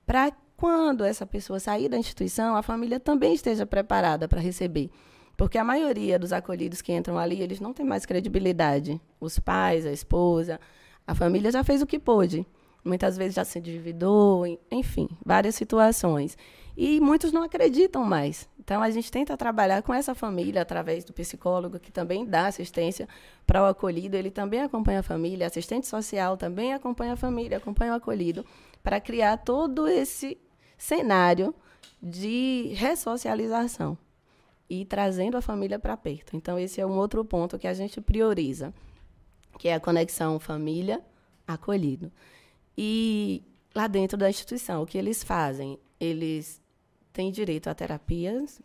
[0.07, 4.89] Para quando essa pessoa sair da instituição, a família também esteja preparada para receber.
[5.37, 8.99] Porque a maioria dos acolhidos que entram ali, eles não têm mais credibilidade.
[9.21, 10.59] Os pais, a esposa,
[11.07, 12.47] a família já fez o que pôde.
[12.83, 16.35] Muitas vezes já se endividou, enfim, várias situações.
[16.75, 18.49] E muitos não acreditam mais.
[18.69, 23.09] Então, a gente tenta trabalhar com essa família através do psicólogo, que também dá assistência
[23.47, 24.15] para o acolhido.
[24.15, 28.45] Ele também acompanha a família, assistente social também acompanha a família, acompanha o acolhido,
[28.83, 30.37] para criar todo esse
[30.77, 31.55] cenário
[32.03, 33.97] de ressocialização
[34.69, 36.37] e trazendo a família para perto.
[36.37, 38.75] Então, esse é um outro ponto que a gente prioriza,
[39.59, 42.13] que é a conexão família-acolhido.
[42.77, 43.43] E
[43.75, 45.79] lá dentro da instituição, o que eles fazem?
[45.99, 46.61] Eles
[47.19, 48.63] têm direito a terapias,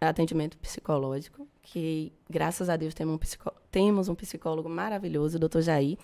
[0.00, 5.60] atendimento psicológico, que graças a Deus temos um, psicó temos um psicólogo maravilhoso, o doutor
[5.60, 5.98] Jair,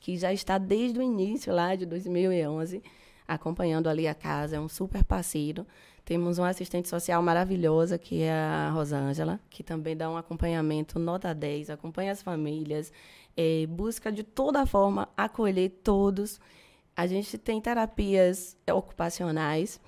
[0.00, 2.82] que já está desde o início lá de 2011
[3.28, 5.66] acompanhando ali a casa, é um super parceiro.
[6.06, 11.34] Temos uma assistente social maravilhosa, que é a Rosângela, que também dá um acompanhamento nota
[11.34, 12.90] 10, acompanha as famílias,
[13.36, 16.40] é, busca de toda forma acolher todos.
[16.96, 19.78] A gente tem terapias ocupacionais,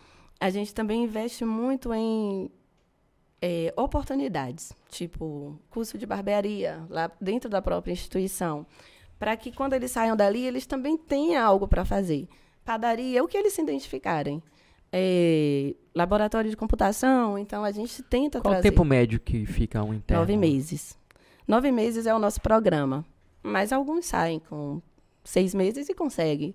[0.43, 2.51] a gente também investe muito em
[3.41, 8.67] é, oportunidades, tipo curso de barbearia, lá dentro da própria instituição,
[9.21, 12.29] para que quando eles saiam dali, eles também tenham algo para fazer.
[12.65, 14.43] Padaria, o que eles se identificarem.
[14.93, 18.67] É, laboratório de computação, então a gente tenta Qual trazer.
[18.67, 20.23] o tempo médio que fica um interno?
[20.23, 20.99] Nove meses.
[21.47, 23.05] Nove meses é o nosso programa,
[23.45, 24.83] mas alguns saem com
[25.23, 26.53] seis meses e conseguem.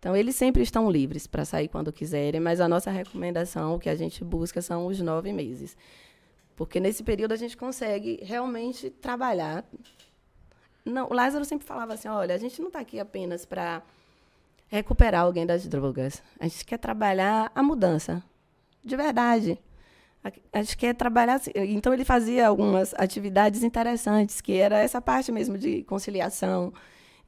[0.00, 3.90] Então, eles sempre estão livres para sair quando quiserem, mas a nossa recomendação, o que
[3.90, 5.76] a gente busca, são os nove meses.
[6.56, 9.62] Porque nesse período a gente consegue realmente trabalhar.
[10.86, 13.82] Não, o Lázaro sempre falava assim: olha, a gente não está aqui apenas para
[14.68, 16.22] recuperar alguém das drogas.
[16.38, 18.22] A gente quer trabalhar a mudança.
[18.82, 19.58] De verdade.
[20.52, 21.34] A gente quer trabalhar.
[21.34, 21.50] Assim.
[21.54, 26.72] Então, ele fazia algumas atividades interessantes, que era essa parte mesmo de conciliação,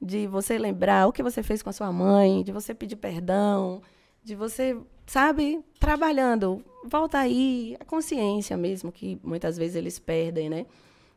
[0.02, 3.80] de você lembrar o que você fez com a sua mãe, de você pedir perdão,
[4.24, 6.64] de você, sabe, trabalhando.
[6.84, 10.66] Volta aí, a consciência mesmo, que muitas vezes eles perdem, né?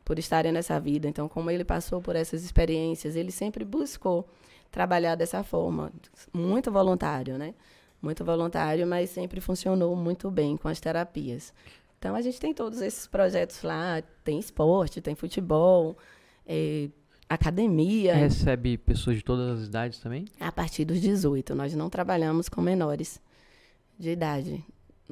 [0.04, 1.08] Por estarem nessa vida.
[1.08, 4.24] Então, como ele passou por essas experiências, ele sempre buscou
[4.70, 5.92] trabalhar dessa forma.
[6.32, 7.54] Muito voluntário, né?
[8.00, 11.52] Muito voluntário, mas sempre funcionou muito bem com as terapias.
[11.98, 14.00] Então, a gente tem todos esses projetos lá.
[14.22, 15.96] Tem esporte, tem futebol,
[16.46, 16.88] é,
[17.28, 18.14] academia.
[18.14, 20.26] Recebe pessoas de todas as idades também?
[20.40, 21.54] A partir dos 18.
[21.54, 23.20] Nós não trabalhamos com menores
[23.98, 24.64] de idade.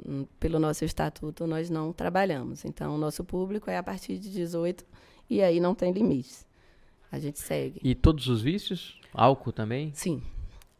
[0.06, 2.64] Hum, pelo nosso estatuto, nós não trabalhamos.
[2.64, 4.84] Então, o nosso público é a partir de 18
[5.28, 6.46] e aí não tem limites.
[7.10, 7.80] A gente segue.
[7.82, 9.00] E todos os vícios?
[9.12, 9.92] Álcool também?
[9.94, 10.20] Sim.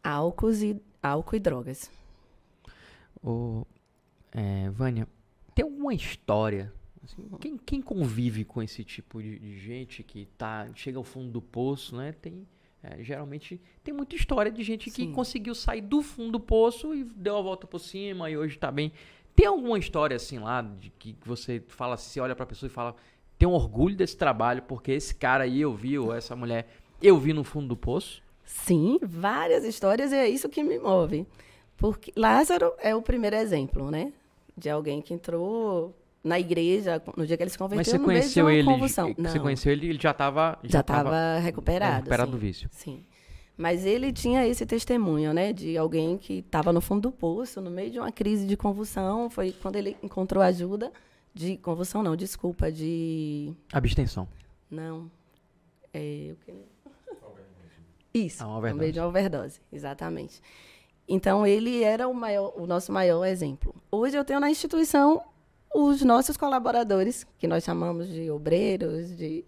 [0.03, 1.89] Álcool e, álcool e drogas.
[3.23, 3.65] Ô,
[4.33, 5.07] é, Vânia,
[5.53, 6.73] tem alguma história?
[7.05, 11.31] Assim, quem, quem, convive com esse tipo de, de, gente que tá, chega ao fundo
[11.31, 12.15] do poço, né?
[12.19, 12.47] Tem,
[12.81, 15.07] é, geralmente tem muita história de gente Sim.
[15.07, 18.57] que conseguiu sair do fundo do poço e deu a volta por cima e hoje
[18.57, 18.91] tá bem.
[19.35, 22.95] Tem alguma história assim lá de que você fala, você olha pra pessoa e fala,
[23.37, 26.67] tem um orgulho desse trabalho porque esse cara aí eu vi, ou essa mulher
[27.01, 28.23] eu vi no fundo do poço?
[28.43, 31.27] Sim, várias histórias e é isso que me move.
[31.77, 34.13] Porque Lázaro é o primeiro exemplo, né?
[34.57, 35.93] De alguém que entrou
[36.25, 39.13] na igreja no dia que ele se converteu Mas você conheceu ele, convulsão.
[39.15, 42.69] Você conheceu ele, ele já estava já estava recuperado, recuperado sim, do vício.
[42.71, 43.05] Sim.
[43.55, 47.69] Mas ele tinha esse testemunho, né, de alguém que estava no fundo do poço, no
[47.69, 50.91] meio de uma crise de convulsão, foi quando ele encontrou ajuda
[51.33, 54.27] de convulsão não, desculpa, de abstenção.
[54.69, 55.09] Não.
[55.93, 56.53] É, o que
[58.15, 60.41] isso, ah, no meio de uma overdose, exatamente.
[61.07, 63.75] Então, ele era o, maior, o nosso maior exemplo.
[63.91, 65.21] Hoje eu tenho na instituição
[65.75, 69.43] os nossos colaboradores, que nós chamamos de obreiros, de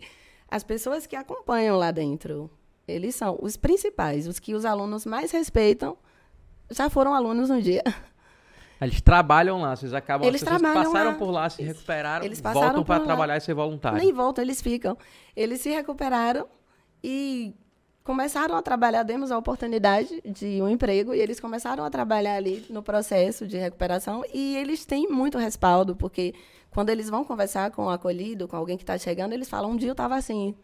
[0.51, 2.49] as pessoas que acompanham lá dentro.
[2.85, 5.97] Eles são os principais, os que os alunos mais respeitam,
[6.69, 7.81] já foram alunos um dia.
[8.79, 11.13] Eles trabalham lá, vocês acabam, eles passaram lá.
[11.15, 13.97] por lá, se recuperaram, eles voltam para trabalhar e ser voluntário.
[13.97, 14.95] Nem voltam, eles ficam.
[15.35, 16.47] Eles se recuperaram
[17.03, 17.55] e
[18.07, 22.65] começaram a trabalhar, demos a oportunidade de um emprego e eles começaram a trabalhar ali
[22.69, 26.33] no processo de recuperação e eles têm muito respaldo, porque
[26.71, 29.75] quando eles vão conversar com o acolhido, com alguém que está chegando, eles falam, um
[29.75, 30.55] dia eu estava assim,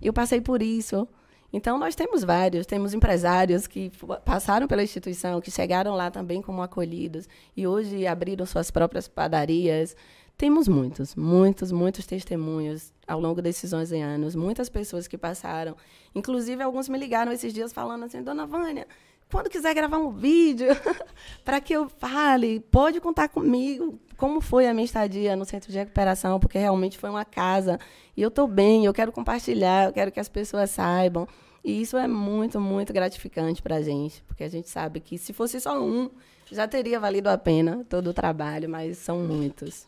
[0.00, 1.06] eu passei por isso.
[1.52, 3.92] Então, nós temos vários, temos empresários que
[4.24, 9.94] passaram pela instituição, que chegaram lá também como acolhidos e hoje abriram suas próprias padarias,
[10.38, 15.76] temos muitos, muitos, muitos testemunhos ao longo desses 11 anos, muitas pessoas que passaram.
[16.14, 18.86] Inclusive, alguns me ligaram esses dias falando assim: Dona Vânia,
[19.28, 20.68] quando quiser gravar um vídeo
[21.44, 23.98] para que eu fale, pode contar comigo.
[24.16, 27.80] como foi a minha estadia no centro de recuperação, porque realmente foi uma casa
[28.16, 31.26] e eu estou bem, eu quero compartilhar, eu quero que as pessoas saibam.
[31.64, 35.32] E isso é muito, muito gratificante para a gente, porque a gente sabe que se
[35.32, 36.08] fosse só um,
[36.48, 39.87] já teria valido a pena todo o trabalho, mas são muitos.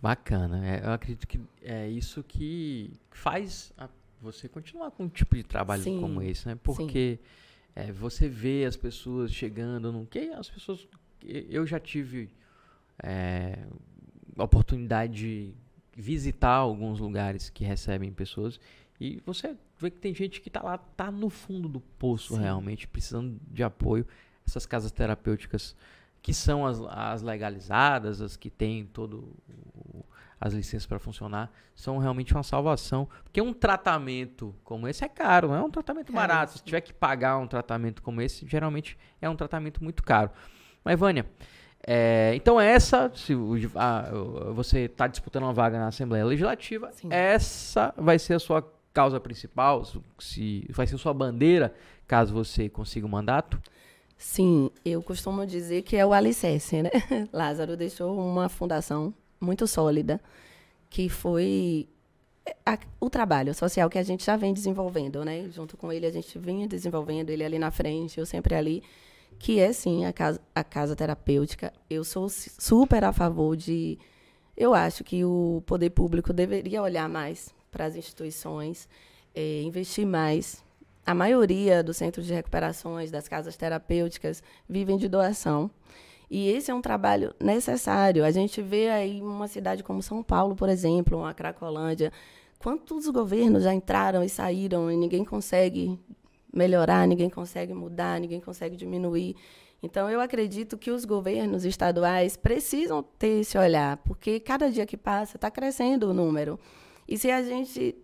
[0.00, 0.66] Bacana.
[0.66, 3.88] É, eu acredito que é isso que faz a,
[4.20, 6.58] você continuar com um tipo de trabalho sim, como esse, né?
[6.62, 7.18] Porque
[7.74, 10.86] é, você vê as pessoas chegando, não que as pessoas.
[11.22, 12.30] Eu já tive
[13.02, 13.66] é,
[14.36, 15.54] oportunidade de
[15.96, 18.60] visitar alguns lugares que recebem pessoas
[19.00, 22.40] e você vê que tem gente que está lá, tá no fundo do poço sim.
[22.40, 24.06] realmente, precisando de apoio.
[24.46, 25.74] Essas casas terapêuticas
[26.26, 30.04] que são as, as legalizadas, as que têm todo o,
[30.40, 33.08] as licenças para funcionar, são realmente uma salvação.
[33.22, 36.54] Porque um tratamento como esse é caro, não é um tratamento barato.
[36.54, 40.32] Se tiver que pagar um tratamento como esse, geralmente é um tratamento muito caro.
[40.84, 41.26] Mas, Vânia,
[41.86, 43.32] é, então essa, se
[43.76, 44.10] a,
[44.52, 47.06] você está disputando uma vaga na Assembleia Legislativa, Sim.
[47.08, 49.84] essa vai ser a sua causa principal,
[50.18, 51.72] se vai ser a sua bandeira,
[52.04, 53.62] caso você consiga o mandato?
[54.16, 56.90] Sim, eu costumo dizer que é o alicerce, né?
[57.32, 60.20] Lázaro deixou uma fundação muito sólida,
[60.88, 61.86] que foi
[62.64, 65.48] a, o trabalho social que a gente já vem desenvolvendo, né?
[65.50, 68.82] Junto com ele, a gente vinha desenvolvendo, ele ali na frente, eu sempre ali,
[69.38, 71.72] que é, sim, a casa, a casa terapêutica.
[71.90, 73.98] Eu sou super a favor de...
[74.56, 78.88] Eu acho que o poder público deveria olhar mais para as instituições,
[79.34, 80.64] é, investir mais
[81.06, 85.70] a maioria dos centros de recuperações, das casas terapêuticas, vivem de doação.
[86.28, 88.24] E esse é um trabalho necessário.
[88.24, 92.12] A gente vê aí uma cidade como São Paulo, por exemplo, uma Cracolândia,
[92.58, 95.96] quantos governos já entraram e saíram e ninguém consegue
[96.52, 99.36] melhorar, ninguém consegue mudar, ninguém consegue diminuir.
[99.80, 104.96] Então, eu acredito que os governos estaduais precisam ter esse olhar, porque cada dia que
[104.96, 106.58] passa está crescendo o número.
[107.06, 107.94] E se a gente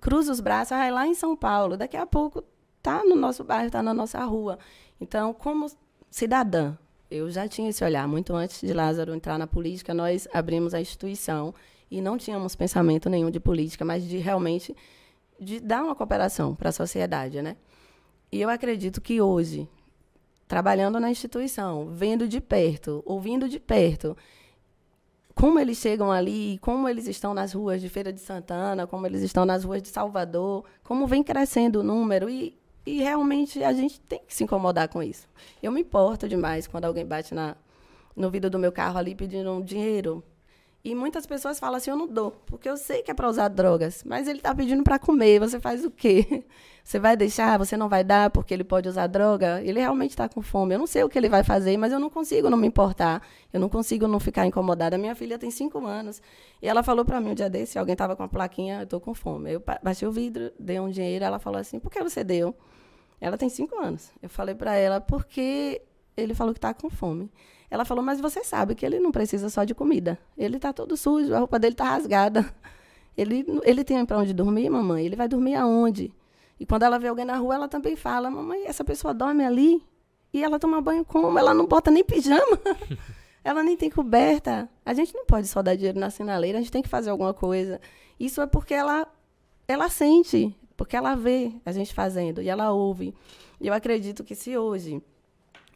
[0.00, 2.42] cruza os braços, ah, é lá em São Paulo, daqui a pouco
[2.78, 4.58] está no nosso bairro, está na nossa rua.
[5.00, 5.66] Então, como
[6.10, 6.76] cidadã,
[7.10, 8.06] eu já tinha esse olhar.
[8.08, 11.54] Muito antes de Lázaro entrar na política, nós abrimos a instituição
[11.90, 14.74] e não tínhamos pensamento nenhum de política, mas de realmente
[15.38, 17.56] de dar uma cooperação para a sociedade, né?
[18.30, 19.68] E eu acredito que hoje,
[20.46, 24.16] trabalhando na instituição, vendo de perto, ouvindo de perto,
[25.40, 29.22] como eles chegam ali, como eles estão nas ruas de Feira de Santana, como eles
[29.22, 33.98] estão nas ruas de Salvador, como vem crescendo o número e, e realmente a gente
[34.02, 35.26] tem que se incomodar com isso.
[35.62, 37.56] Eu me importo demais quando alguém bate na,
[38.14, 40.22] no vidro do meu carro ali pedindo um dinheiro.
[40.82, 43.48] E muitas pessoas falam assim, eu não dou, porque eu sei que é para usar
[43.48, 46.44] drogas, mas ele está pedindo para comer, você faz o quê?
[46.82, 49.60] Você vai deixar, você não vai dar porque ele pode usar droga?
[49.62, 50.74] Ele realmente está com fome.
[50.74, 53.22] Eu não sei o que ele vai fazer, mas eu não consigo não me importar.
[53.52, 54.96] Eu não consigo não ficar incomodada.
[54.98, 56.20] Minha filha tem cinco anos.
[56.60, 58.98] E ela falou para mim um dia desse, alguém estava com a plaquinha, eu estou
[58.98, 59.52] com fome.
[59.52, 62.56] Eu baixei o vidro, dei um dinheiro, ela falou assim, por que você deu?
[63.20, 64.10] Ela tem cinco anos.
[64.20, 65.82] Eu falei para ela, porque
[66.16, 67.30] ele falou que está com fome.
[67.70, 70.18] Ela falou, mas você sabe que ele não precisa só de comida.
[70.36, 72.44] Ele está todo sujo, a roupa dele está rasgada.
[73.16, 75.04] Ele, ele tem para onde dormir, mamãe?
[75.04, 76.10] Ele vai dormir aonde?
[76.58, 79.82] E quando ela vê alguém na rua, ela também fala: Mamãe, essa pessoa dorme ali
[80.32, 81.38] e ela toma banho como?
[81.38, 82.58] Ela não bota nem pijama.
[83.44, 84.70] ela nem tem coberta.
[84.86, 87.34] A gente não pode só dar dinheiro na sinaleira, a gente tem que fazer alguma
[87.34, 87.80] coisa.
[88.18, 89.06] Isso é porque ela,
[89.66, 93.14] ela sente, porque ela vê a gente fazendo e ela ouve.
[93.60, 95.02] E eu acredito que se hoje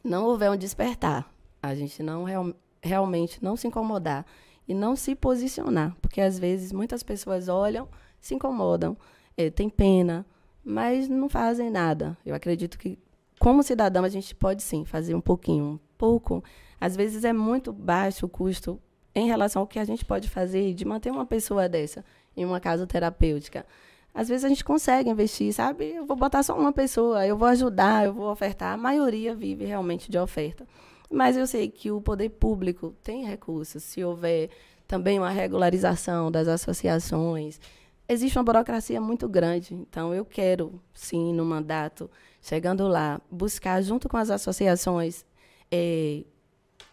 [0.03, 1.34] não houver um despertar,
[1.69, 4.27] a gente não real, realmente não se incomodar
[4.67, 7.89] e não se posicionar, porque às vezes muitas pessoas olham,
[8.21, 8.97] se incomodam,
[9.37, 10.27] é, tem pena,
[10.65, 12.17] mas não fazem nada.
[12.25, 12.99] Eu acredito que,
[13.39, 16.43] como cidadão, a gente pode sim fazer um pouquinho, um pouco.
[16.81, 18.81] Às vezes é muito baixo o custo
[19.15, 22.05] em relação ao que a gente pode fazer de manter uma pessoa dessa
[22.37, 23.67] em uma casa terapêutica.
[24.15, 25.91] Às vezes a gente consegue investir, sabe?
[25.91, 28.73] Eu vou botar só uma pessoa, eu vou ajudar, eu vou ofertar.
[28.73, 30.67] A maioria vive realmente de oferta.
[31.11, 34.51] Mas eu sei que o poder público tem recursos, se houver
[34.87, 37.61] também uma regularização das associações,
[38.09, 39.75] existe uma burocracia muito grande.
[39.75, 42.11] Então, eu quero, sim, no mandato,
[42.41, 45.25] chegando lá, buscar, junto com as associações,
[45.71, 46.25] eh,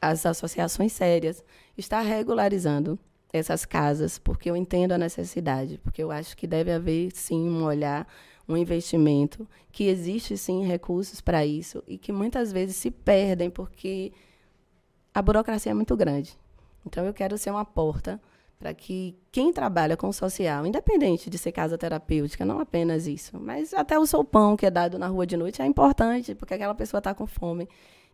[0.01, 1.43] as associações sérias,
[1.77, 2.97] estar regularizando
[3.33, 7.63] essas casas, porque eu entendo a necessidade, porque eu acho que deve haver, sim, um
[7.63, 8.07] olhar,
[8.51, 14.11] um investimento, que existe, sim, recursos para isso, e que muitas vezes se perdem porque
[15.13, 16.37] a burocracia é muito grande.
[16.85, 18.19] Então, eu quero ser uma porta
[18.57, 23.73] para que quem trabalha com social, independente de ser casa terapêutica, não apenas isso, mas
[23.73, 26.99] até o sopão que é dado na rua de noite é importante, porque aquela pessoa
[26.99, 27.67] está com fome.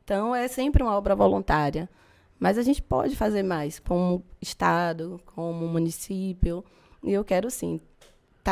[0.03, 1.89] Então, é sempre uma obra voluntária.
[2.39, 6.63] Mas a gente pode fazer mais, como Estado, como município.
[7.03, 7.81] E eu quero, sim,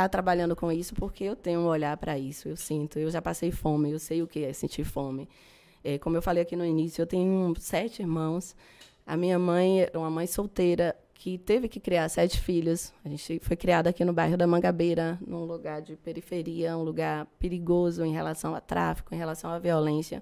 [0.02, 2.50] tá trabalhando com isso, porque eu tenho um olhar para isso.
[2.50, 5.30] Eu sinto, eu já passei fome, eu sei o que é sentir fome.
[5.84, 8.56] É, como eu falei aqui no início, eu tenho sete irmãos.
[9.08, 12.92] A minha mãe era uma mãe solteira que teve que criar sete filhos.
[13.06, 17.26] A gente foi criada aqui no bairro da Mangabeira, num lugar de periferia, um lugar
[17.40, 20.22] perigoso em relação a tráfico, em relação à violência.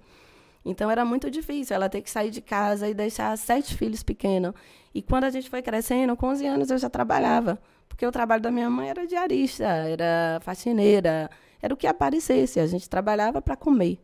[0.64, 4.54] Então era muito difícil ela ter que sair de casa e deixar sete filhos pequenos.
[4.94, 8.42] E quando a gente foi crescendo, com 11 anos eu já trabalhava, porque o trabalho
[8.42, 11.30] da minha mãe era diarista, era faxineira,
[11.62, 14.00] era o que aparecesse, a gente trabalhava para comer.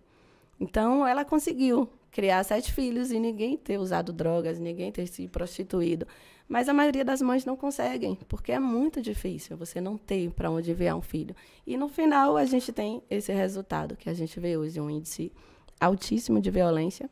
[0.60, 6.08] Então ela conseguiu criar sete filhos e ninguém ter usado drogas, ninguém ter se prostituído.
[6.48, 10.50] Mas a maioria das mães não conseguem, porque é muito difícil você não ter para
[10.50, 11.36] onde enviar um filho.
[11.66, 15.32] E no final a gente tem esse resultado que a gente vê hoje, um índice
[15.80, 17.08] altíssimo de violência,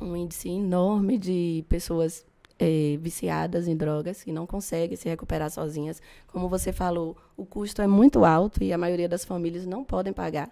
[0.00, 2.24] um índice enorme de pessoas
[2.58, 6.00] é, viciadas em drogas que não conseguem se recuperar sozinhas.
[6.26, 10.12] Como você falou, o custo é muito alto e a maioria das famílias não podem
[10.12, 10.50] pagar.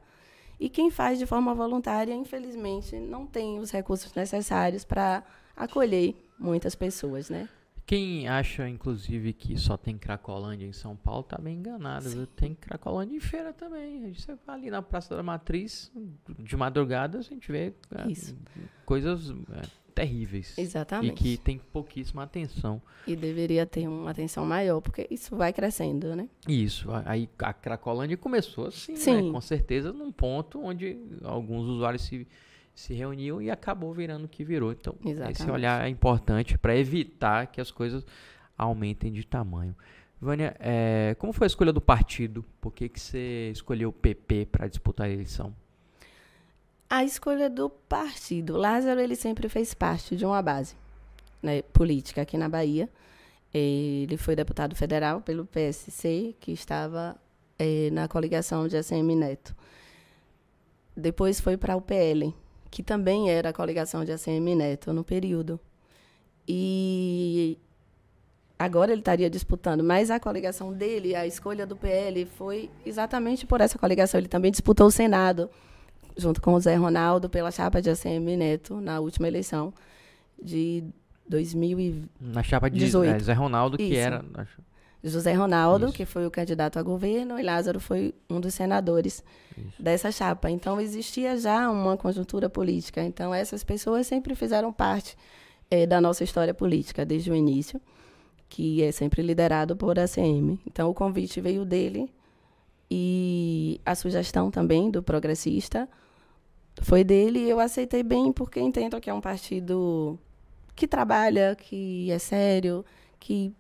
[0.59, 5.23] E quem faz de forma voluntária, infelizmente, não tem os recursos necessários para
[5.57, 7.49] acolher muitas pessoas, né?
[7.87, 12.09] Quem acha, inclusive, que só tem Cracolândia em São Paulo, tá bem enganado.
[12.09, 12.27] Viu?
[12.27, 14.15] Tem Cracolândia em feira também.
[14.15, 15.93] Você vai ali na Praça da Matriz,
[16.39, 18.05] de madrugada, a gente vê é,
[18.87, 20.57] coisas é, terríveis.
[20.59, 21.13] Exatamente.
[21.13, 22.83] E que tem pouquíssima atenção.
[23.07, 26.29] E deveria ter uma atenção maior, porque isso vai crescendo, né?
[26.49, 26.89] Isso.
[27.05, 28.99] Aí a Cracolândia começou assim, né?
[28.99, 29.23] Sim.
[29.23, 29.33] Né?
[29.33, 32.27] com certeza, num ponto onde alguns usuários se
[32.75, 34.73] se reuniu e acabou virando o que virou.
[34.73, 35.41] Então, Exatamente.
[35.41, 38.05] esse olhar é importante para evitar que as coisas
[38.59, 39.75] aumentem de tamanho.
[40.21, 42.45] Vânia, é, como foi a escolha do partido?
[42.61, 45.55] Por que, que você escolheu o PP para disputar a eleição?
[46.89, 48.57] A escolha do partido.
[48.57, 50.77] Lázaro ele sempre fez parte de uma base
[51.43, 52.89] né, política aqui na Bahia.
[53.53, 57.17] Ele foi deputado federal pelo PSC, que estava
[57.59, 59.55] é, na coligação de ACM Neto.
[60.97, 62.35] Depois foi para o PL,
[62.71, 65.61] que também era a coligação de ACM Neto no período.
[66.49, 67.59] E
[68.59, 73.61] agora ele estaria disputando, mas a coligação dele, a escolha do PL, foi exatamente por
[73.61, 74.19] essa coligação.
[74.19, 75.49] Ele também disputou o Senado,
[76.17, 79.73] junto com o Zé Ronaldo, pela chapa de ACM Neto, na última eleição
[80.43, 80.85] de
[81.29, 82.11] 2018.
[82.21, 83.97] Na chapa de é, Zé Ronaldo, que Isso.
[83.97, 84.25] era.
[85.03, 85.95] José Ronaldo, Isso.
[85.95, 89.23] que foi o candidato a governo, e Lázaro foi um dos senadores
[89.57, 89.83] Isso.
[89.83, 90.51] dessa chapa.
[90.51, 93.03] Então, existia já uma conjuntura política.
[93.03, 95.15] Então, essas pessoas sempre fizeram parte
[95.71, 97.79] é, da nossa história política, desde o início,
[98.49, 100.59] que é sempre liderado por ACM.
[100.67, 102.11] Então, o convite veio dele
[102.91, 105.89] e a sugestão também do progressista
[106.83, 107.41] foi dele.
[107.41, 110.19] E eu aceitei bem, porque entendo que é um partido
[110.75, 112.85] que trabalha, que é sério,
[113.19, 113.53] que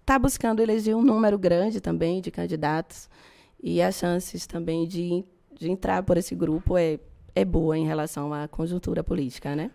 [0.00, 3.08] está buscando eleger um número grande também de candidatos
[3.62, 5.24] e as chances também de,
[5.58, 6.98] de entrar por esse grupo é,
[7.34, 9.70] é boa em relação à conjuntura política, né?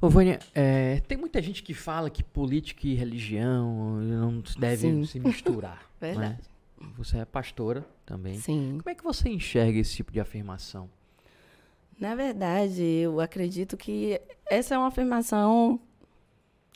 [0.00, 5.18] Ô, Vânia, é, tem muita gente que fala que política e religião não devem se
[5.18, 5.86] misturar.
[6.00, 6.12] Né?
[6.12, 6.48] Verdade.
[6.80, 6.92] Né?
[6.96, 8.38] Você é pastora também.
[8.38, 8.78] Sim.
[8.78, 10.88] Como é que você enxerga esse tipo de afirmação?
[11.98, 15.80] Na verdade, eu acredito que essa é uma afirmação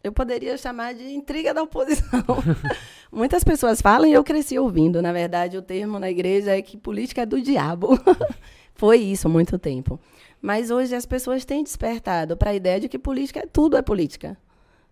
[0.02, 2.24] eu poderia chamar de intriga da oposição.
[3.10, 5.00] Muitas pessoas falam e eu cresci ouvindo.
[5.00, 7.90] Na verdade, o termo na igreja é que política é do diabo.
[8.74, 10.00] Foi isso muito tempo.
[10.40, 13.82] Mas hoje as pessoas têm despertado para a ideia de que política é tudo é
[13.82, 14.36] política.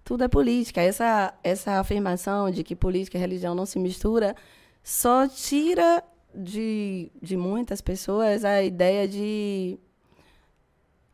[0.05, 0.81] Tudo é política.
[0.81, 4.37] Essa, essa afirmação de que política e religião não se mistura
[4.81, 9.77] só tira de, de muitas pessoas a ideia de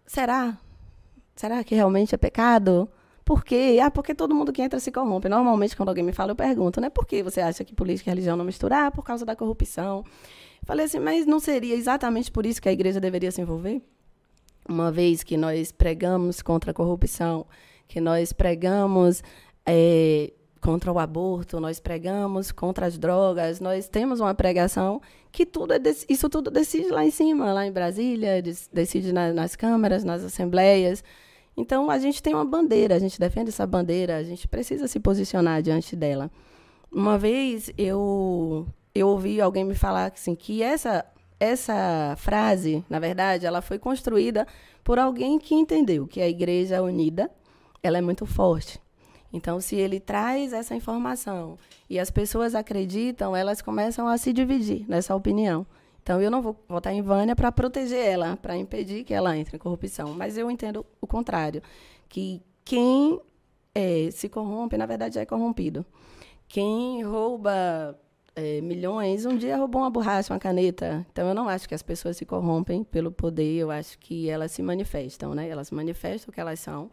[0.06, 0.58] será?
[1.34, 2.88] Será que realmente é pecado?
[3.24, 3.78] Por quê?
[3.82, 5.28] Ah, porque todo mundo que entra se corrompe.
[5.28, 6.88] Normalmente, quando alguém me fala, eu pergunto, né?
[6.88, 8.86] Por que você acha que política e religião não misturar?
[8.86, 10.04] Ah, por causa da corrupção.
[10.64, 13.82] Falei assim, mas não seria exatamente por isso que a igreja deveria se envolver?
[14.68, 17.46] Uma vez que nós pregamos contra a corrupção,
[17.88, 19.22] que nós pregamos
[19.64, 20.32] é,
[20.66, 25.00] contra o aborto, nós pregamos contra as drogas, nós temos uma pregação
[25.30, 28.42] que tudo é isso tudo decide lá em cima, lá em Brasília,
[28.72, 31.04] decide na, nas câmaras, nas assembleias.
[31.56, 34.98] Então, a gente tem uma bandeira, a gente defende essa bandeira, a gente precisa se
[34.98, 36.28] posicionar diante dela.
[36.90, 41.06] Uma vez eu, eu ouvi alguém me falar assim, que essa,
[41.38, 44.44] essa frase, na verdade, ela foi construída
[44.82, 47.30] por alguém que entendeu que a igreja unida
[47.84, 48.84] ela é muito forte.
[49.36, 51.58] Então, se ele traz essa informação
[51.90, 55.66] e as pessoas acreditam, elas começam a se dividir nessa opinião.
[56.02, 59.56] Então, eu não vou votar em Vânia para proteger ela, para impedir que ela entre
[59.56, 60.14] em corrupção.
[60.14, 61.62] Mas eu entendo o contrário,
[62.08, 63.20] que quem
[63.74, 65.84] é, se corrompe, na verdade, é corrompido.
[66.48, 67.98] Quem rouba
[68.34, 71.06] é, milhões, um dia roubou uma borracha, uma caneta.
[71.12, 74.50] Então, eu não acho que as pessoas se corrompem pelo poder, eu acho que elas
[74.52, 75.46] se manifestam, né?
[75.46, 76.90] Elas manifestam o que elas são,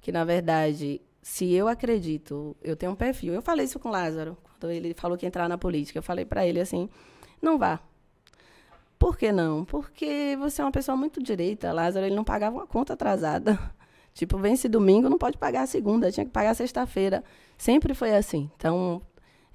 [0.00, 3.32] que, na verdade, se eu acredito, eu tenho um perfil.
[3.32, 6.00] Eu falei isso com o Lázaro, quando ele falou que ia entrar na política.
[6.00, 6.88] Eu falei para ele assim,
[7.40, 7.80] não vá.
[8.98, 9.64] Por que não?
[9.64, 11.72] Porque você é uma pessoa muito direita.
[11.72, 13.58] Lázaro, ele não pagava uma conta atrasada.
[14.14, 17.24] Tipo, vence domingo, não pode pagar a segunda, tinha que pagar sexta-feira.
[17.56, 18.50] Sempre foi assim.
[18.56, 19.00] Então,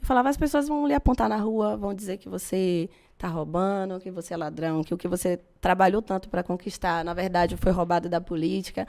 [0.01, 3.99] eu falava, as pessoas vão lhe apontar na rua, vão dizer que você está roubando,
[3.99, 7.71] que você é ladrão, que o que você trabalhou tanto para conquistar, na verdade, foi
[7.71, 8.87] roubado da política.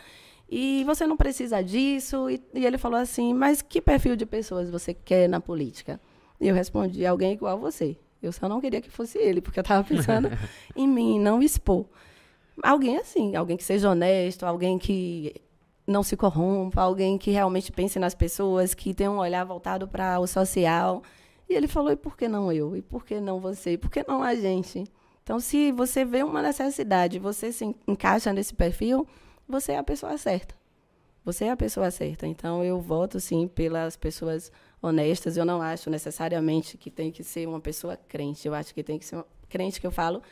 [0.48, 2.30] E você não precisa disso.
[2.30, 6.00] E, e, ele falou assim: Mas que perfil de pessoas você quer na política?
[6.40, 7.96] E eu respondi: Alguém igual a você.
[8.22, 10.28] Eu só não queria que fosse ele, porque eu estava pensando
[10.74, 11.86] em mim, não expor.
[12.62, 15.32] Alguém assim, alguém que seja honesto, alguém que
[15.86, 20.18] não se corrompa, alguém que realmente pense nas pessoas, que tenha um olhar voltado para
[20.18, 21.02] o social.
[21.48, 22.76] E ele falou: e por que não eu?
[22.76, 23.72] E por que não você?
[23.72, 24.84] E por que não a gente?
[25.22, 29.06] Então, se você vê uma necessidade, você se encaixa nesse perfil,
[29.48, 30.54] você é a pessoa certa.
[31.24, 32.26] Você é a pessoa certa.
[32.26, 35.36] Então, eu voto, sim, pelas pessoas honestas.
[35.36, 38.46] Eu não acho necessariamente que tem que ser uma pessoa crente.
[38.46, 40.22] Eu acho que tem que ser uma crente que eu falo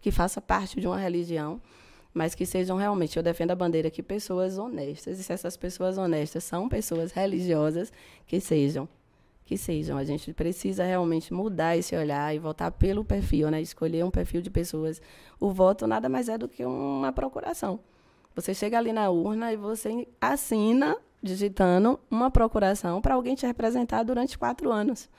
[0.00, 1.60] que faça parte de uma religião
[2.12, 5.98] mas que sejam realmente, eu defendo a bandeira que pessoas honestas, e se essas pessoas
[5.98, 7.92] honestas são pessoas religiosas,
[8.26, 8.88] que sejam,
[9.44, 9.96] que sejam.
[9.96, 13.62] A gente precisa realmente mudar esse olhar e voltar pelo perfil, né?
[13.62, 15.00] Escolher um perfil de pessoas.
[15.38, 17.78] O voto nada mais é do que uma procuração.
[18.40, 24.04] Você chega ali na urna e você assina, digitando, uma procuração para alguém te representar
[24.04, 25.10] durante quatro anos.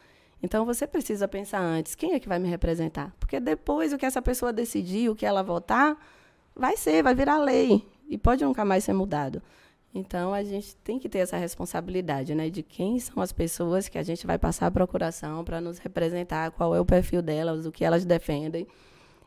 [0.42, 3.14] Então você precisa pensar antes, quem é que vai me representar?
[3.20, 5.98] Porque depois o que essa pessoa decidir, o que ela votar,
[6.56, 9.44] vai ser, vai virar lei e pode nunca mais ser mudado.
[9.94, 13.98] Então a gente tem que ter essa responsabilidade, né, de quem são as pessoas que
[13.98, 17.72] a gente vai passar a procuração para nos representar, qual é o perfil delas, o
[17.72, 18.66] que elas defendem.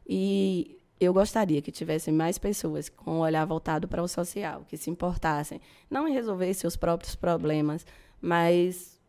[0.08, 4.76] E eu gostaria que tivessem mais pessoas com o olhar voltado para o social, que
[4.76, 7.86] se importassem, não em resolver seus próprios problemas,
[8.20, 9.00] mas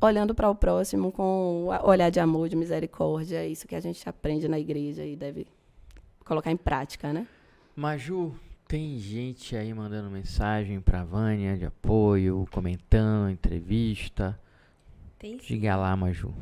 [0.00, 4.48] olhando para o próximo com olhar de amor, de misericórdia, isso que a gente aprende
[4.48, 5.46] na igreja e deve
[6.24, 7.26] colocar em prática, né?
[7.74, 8.34] Maju,
[8.66, 14.38] tem gente aí mandando mensagem pra Vânia de apoio, comentando, entrevista.
[15.18, 15.46] Tem sim.
[15.46, 16.34] Diga lá, Maju.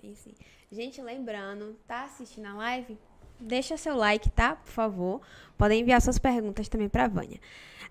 [0.00, 0.32] Tem sim.
[0.70, 2.96] Gente, lembrando, tá assistindo a live?
[3.40, 4.56] Deixa seu like, tá?
[4.56, 5.20] Por favor.
[5.58, 7.38] Podem enviar suas perguntas também pra Vânia.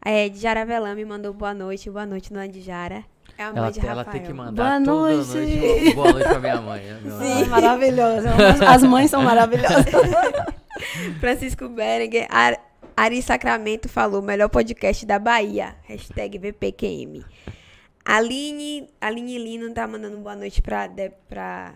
[0.03, 1.89] É, Djara Velame mandou boa noite.
[1.89, 3.03] Boa noite, dona Djara.
[3.37, 3.93] É a mãe Ela, de Rafael.
[3.93, 5.33] ela tem que mandar Boa toda noite.
[5.37, 6.81] noite boa noite pra minha mãe.
[6.83, 7.47] né, meu Sim, amor?
[7.49, 8.29] maravilhosa.
[8.69, 9.85] As mães são maravilhosas.
[11.19, 12.27] Francisco Berenguer.
[12.29, 12.59] Ar-
[12.95, 15.75] Ari Sacramento falou, melhor podcast da Bahia.
[15.83, 17.23] Hashtag VPQM.
[18.05, 21.73] Aline, Aline Lino tá mandando boa noite pra, de, pra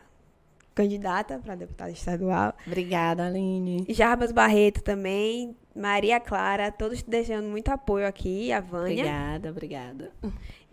[0.78, 2.54] candidata, pra deputada estadual.
[2.68, 3.86] Obrigada, Aline.
[3.90, 5.56] Jarbas Barreto também.
[5.76, 8.52] Maria Clara, todos deixando muito apoio aqui.
[8.52, 9.04] A Vânia.
[9.04, 10.12] Obrigada, obrigada.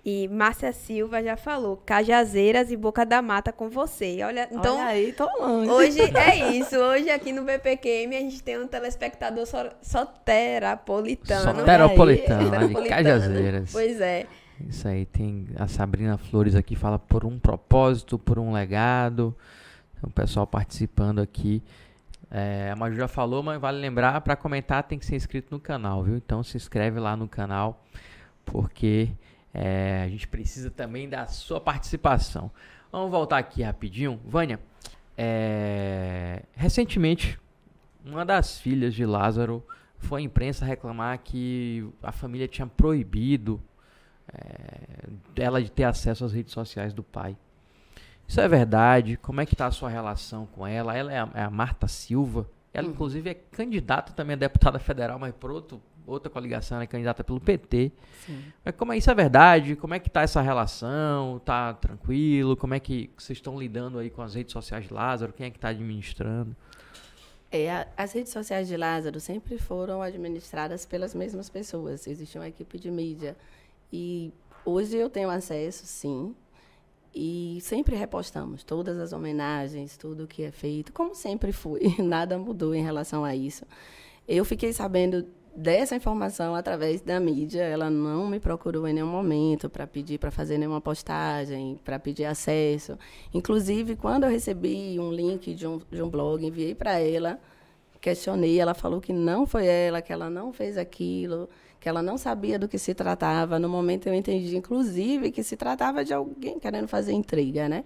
[0.04, 4.18] E Márcia Silva já falou, Cajazeiras e Boca da Mata com você.
[4.22, 5.70] Olha, então, Olha aí, tô longe.
[5.70, 6.76] hoje é isso.
[6.76, 11.58] Hoje aqui no BPQM a gente tem um telespectador so, soterapolitano.
[11.58, 12.88] Soteropolitano, de.
[12.88, 13.72] Cajazeiras.
[13.72, 14.26] Pois é.
[14.68, 19.34] Isso aí tem a Sabrina Flores aqui fala por um propósito, por um legado.
[20.06, 21.62] O pessoal participando aqui.
[22.30, 25.60] É, a Maju já falou, mas vale lembrar, para comentar tem que ser inscrito no
[25.60, 26.16] canal, viu?
[26.16, 27.84] Então se inscreve lá no canal,
[28.44, 29.10] porque
[29.52, 32.50] é, a gente precisa também da sua participação.
[32.90, 34.20] Vamos voltar aqui rapidinho.
[34.24, 34.58] Vânia,
[35.16, 37.38] é, recentemente,
[38.04, 39.64] uma das filhas de Lázaro
[39.98, 43.62] foi à imprensa reclamar que a família tinha proibido
[44.32, 47.36] é, ela de ter acesso às redes sociais do pai.
[48.26, 49.16] Isso é verdade?
[49.18, 50.96] Como é que está a sua relação com ela?
[50.96, 52.48] Ela é a, é a Marta Silva.
[52.72, 52.92] Ela, Uhum.
[52.94, 57.22] inclusive, é candidata também a deputada federal, mas por outro, outra coligação, ela é candidata
[57.22, 57.92] pelo PT.
[58.26, 58.42] Sim.
[58.64, 59.76] Mas como é isso é verdade?
[59.76, 61.40] Como é que tá essa relação?
[61.44, 62.56] Tá tranquilo?
[62.56, 65.32] Como é que vocês estão lidando aí com as redes sociais de Lázaro?
[65.32, 66.56] Quem é que está administrando?
[67.52, 72.06] É, a- as redes sociais de Lázaro sempre foram administradas pelas mesmas pessoas.
[72.08, 73.36] Existe uma equipe de mídia.
[73.92, 74.32] E
[74.64, 76.34] hoje eu tenho acesso, sim.
[77.14, 81.94] E sempre repostamos todas as homenagens, tudo que é feito, como sempre foi.
[82.02, 83.64] Nada mudou em relação a isso.
[84.26, 87.62] Eu fiquei sabendo dessa informação através da mídia.
[87.62, 92.24] Ela não me procurou em nenhum momento para pedir para fazer nenhuma postagem, para pedir
[92.24, 92.98] acesso.
[93.32, 97.38] Inclusive, quando eu recebi um link de um, de um blog, enviei para ela,
[98.00, 101.48] questionei, ela falou que não foi ela, que ela não fez aquilo,
[101.84, 103.58] que ela não sabia do que se tratava.
[103.58, 107.84] No momento eu entendi, inclusive, que se tratava de alguém querendo fazer intriga, né?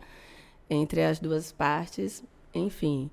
[0.70, 2.22] Entre as duas partes,
[2.54, 3.10] enfim.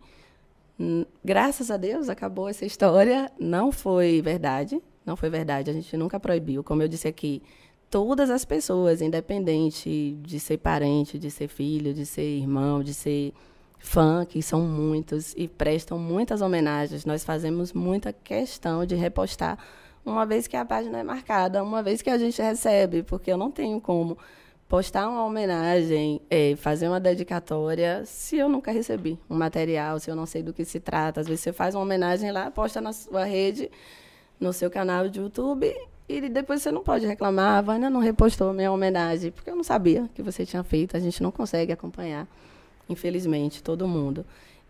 [1.24, 3.32] Graças a Deus acabou essa história.
[3.40, 5.72] Não foi verdade, não foi verdade.
[5.72, 6.64] A gente nunca proibiu.
[6.64, 7.42] Como eu disse aqui,
[7.90, 13.34] todas as pessoas, independente de ser parente, de ser filho, de ser irmão, de ser
[13.80, 17.06] fã, que são muitos e prestam muitas homenagens.
[17.06, 19.58] Nós fazemos muita questão de repostar,
[20.06, 23.38] uma vez que a página é marcada, uma vez que a gente recebe, porque eu
[23.38, 24.18] não tenho como
[24.68, 30.16] postar uma homenagem, é, fazer uma dedicatória, se eu nunca recebi um material, se eu
[30.16, 31.22] não sei do que se trata.
[31.22, 33.70] Às vezes você faz uma homenagem lá, posta na sua rede,
[34.40, 35.74] no seu canal de YouTube,
[36.08, 39.64] e depois você não pode reclamar, a Vânia não repostou minha homenagem, porque eu não
[39.64, 42.28] sabia que você tinha feito, a gente não consegue acompanhar
[42.90, 44.26] infelizmente, todo mundo.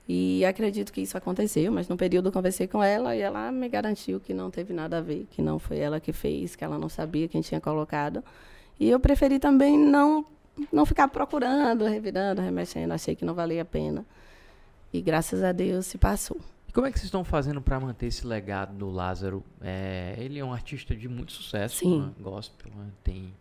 [0.08, 3.68] E acredito que isso aconteceu, mas no período eu conversei com ela e ela me
[3.68, 6.78] garantiu que não teve nada a ver, que não foi ela que fez, que ela
[6.78, 8.24] não sabia quem tinha colocado.
[8.80, 10.26] E eu preferi também não
[10.72, 14.06] não ficar procurando, revirando, remexendo, achei que não valia a pena.
[14.94, 16.38] E graças a Deus se passou.
[16.70, 19.44] E como é que vocês estão fazendo para manter esse legado do Lázaro?
[19.60, 22.02] É, ele é um artista de muito sucesso, Sim.
[22.02, 22.12] Né?
[22.22, 22.86] gospel, né?
[23.04, 23.34] tem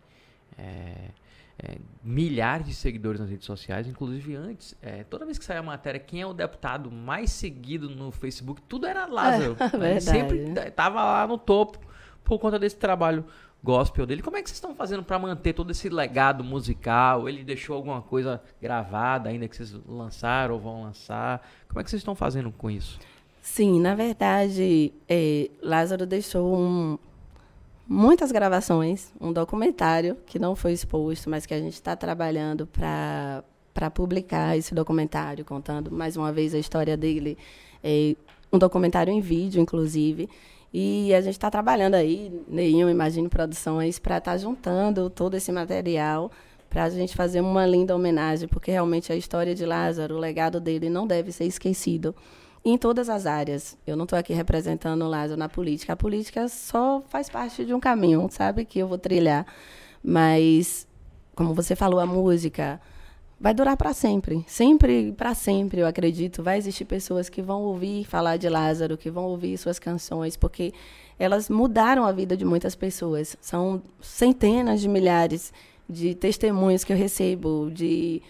[0.59, 1.11] é,
[1.59, 5.63] é, milhares de seguidores nas redes sociais, inclusive antes, é, toda vez que saía a
[5.63, 9.57] matéria, quem é o deputado mais seguido no Facebook, tudo era Lázaro.
[9.81, 11.79] É, Ele sempre estava lá no topo
[12.23, 13.25] por conta desse trabalho
[13.63, 14.23] gospel dele.
[14.23, 17.29] Como é que vocês estão fazendo para manter todo esse legado musical?
[17.29, 21.47] Ele deixou alguma coisa gravada ainda que vocês lançaram ou vão lançar?
[21.69, 22.99] Como é que vocês estão fazendo com isso?
[23.41, 26.99] Sim, na verdade, é, Lázaro deixou um,
[27.89, 33.45] muitas gravações, um documentário que não foi exposto, mas que a gente está trabalhando para
[33.75, 37.37] para publicar esse documentário, contando mais uma vez a história dele,
[37.83, 38.15] é,
[38.53, 40.31] um documentário em vídeo, inclusive.
[40.73, 45.51] E a gente está trabalhando aí, Neinho Imagine Produções, para estar tá juntando todo esse
[45.51, 46.31] material
[46.71, 50.61] para a gente fazer uma linda homenagem, porque realmente a história de Lázaro, o legado
[50.61, 52.15] dele não deve ser esquecido
[52.65, 53.77] em todas as áreas.
[53.87, 55.93] Eu não estou aqui representando o Lázaro na política.
[55.93, 59.47] A política só faz parte de um caminho, sabe, que eu vou trilhar.
[60.03, 60.87] Mas,
[61.35, 62.81] como você falou, a música
[63.39, 64.45] vai durar para sempre.
[64.49, 66.43] Sempre para sempre, eu acredito.
[66.43, 70.73] Vai existir pessoas que vão ouvir falar de Lázaro, que vão ouvir suas canções, porque
[71.19, 73.37] elas mudaram a vida de muitas pessoas.
[73.43, 75.53] São centenas de milhares
[75.89, 78.23] de testemunhos que eu recebo de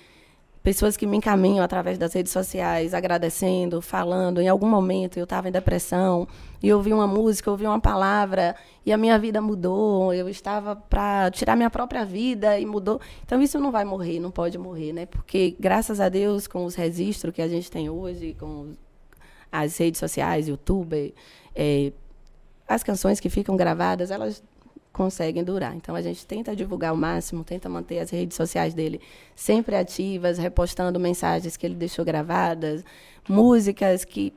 [0.64, 4.40] pessoas que me encaminham através das redes sociais, agradecendo, falando.
[4.40, 6.26] Em algum momento eu estava em depressão
[6.62, 10.14] e ouvi uma música, ouvi uma palavra e a minha vida mudou.
[10.14, 12.98] Eu estava para tirar minha própria vida e mudou.
[13.26, 15.04] Então isso não vai morrer, não pode morrer, né?
[15.04, 18.72] Porque graças a Deus com os registros que a gente tem hoje, com
[19.52, 21.14] as redes sociais, YouTube,
[21.54, 21.92] é,
[22.66, 24.42] as canções que ficam gravadas, elas
[24.94, 25.74] conseguem durar.
[25.74, 29.00] Então a gente tenta divulgar ao máximo, tenta manter as redes sociais dele
[29.34, 32.84] sempre ativas, repostando mensagens que ele deixou gravadas,
[33.28, 34.32] músicas que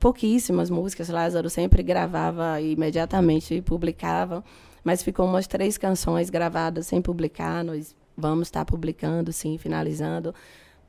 [0.00, 4.42] pouquíssimas músicas Lázaro sempre gravava imediatamente e publicava,
[4.82, 10.34] mas ficou umas três canções gravadas sem publicar, nós vamos estar publicando, sim, finalizando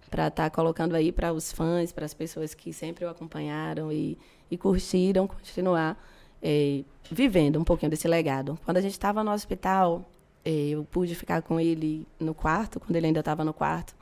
[0.10, 3.92] para estar tá colocando aí para os fãs, para as pessoas que sempre o acompanharam
[3.92, 4.18] e,
[4.50, 5.98] e curtiram continuar
[6.42, 8.58] é, vivendo um pouquinho desse legado.
[8.66, 10.06] Quando a gente estava no hospital,
[10.44, 13.96] é, eu pude ficar com ele no quarto, quando ele ainda estava no quarto,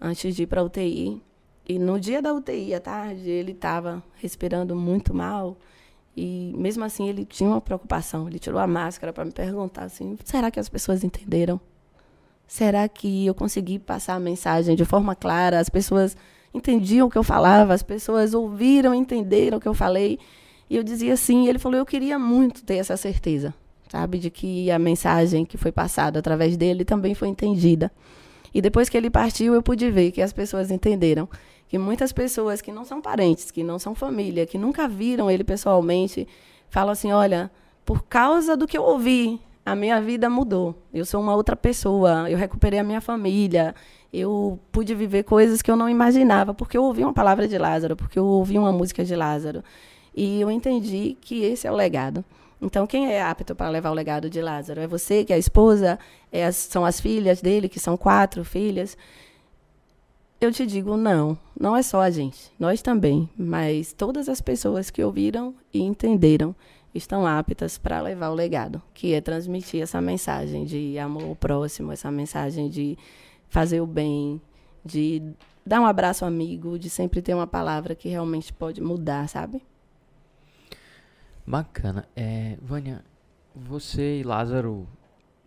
[0.00, 1.22] antes de ir para a UTI.
[1.66, 5.56] E no dia da UTI, à tarde, ele estava respirando muito mal.
[6.16, 8.28] E mesmo assim, ele tinha uma preocupação.
[8.28, 11.60] Ele tirou a máscara para me perguntar assim: será que as pessoas entenderam?
[12.46, 15.58] Será que eu consegui passar a mensagem de forma clara?
[15.58, 16.14] As pessoas
[16.52, 20.18] entendiam o que eu falava, as pessoas ouviram, entenderam o que eu falei.
[20.68, 23.54] E eu dizia sim, e ele falou: eu queria muito ter essa certeza,
[23.88, 27.90] sabe, de que a mensagem que foi passada através dele também foi entendida.
[28.54, 31.28] E depois que ele partiu, eu pude ver que as pessoas entenderam.
[31.66, 35.42] Que muitas pessoas que não são parentes, que não são família, que nunca viram ele
[35.42, 36.28] pessoalmente,
[36.70, 37.50] falam assim: olha,
[37.84, 40.74] por causa do que eu ouvi, a minha vida mudou.
[40.92, 43.74] Eu sou uma outra pessoa, eu recuperei a minha família,
[44.12, 47.96] eu pude viver coisas que eu não imaginava, porque eu ouvi uma palavra de Lázaro,
[47.96, 49.64] porque eu ouvi uma música de Lázaro.
[50.14, 52.24] E eu entendi que esse é o legado.
[52.62, 54.80] Então, quem é apto para levar o legado de Lázaro?
[54.80, 55.98] É você, que é a esposa?
[56.32, 58.96] É as, são as filhas dele, que são quatro filhas?
[60.40, 61.36] Eu te digo, não.
[61.58, 62.52] Não é só a gente.
[62.58, 63.28] Nós também.
[63.36, 66.54] Mas todas as pessoas que ouviram e entenderam
[66.94, 71.90] estão aptas para levar o legado, que é transmitir essa mensagem de amor ao próximo,
[71.90, 72.96] essa mensagem de
[73.48, 74.40] fazer o bem,
[74.84, 75.22] de
[75.66, 79.60] dar um abraço amigo, de sempre ter uma palavra que realmente pode mudar, sabe?
[81.46, 82.06] Bacana.
[82.16, 83.04] É, Vânia,
[83.54, 84.86] você e Lázaro.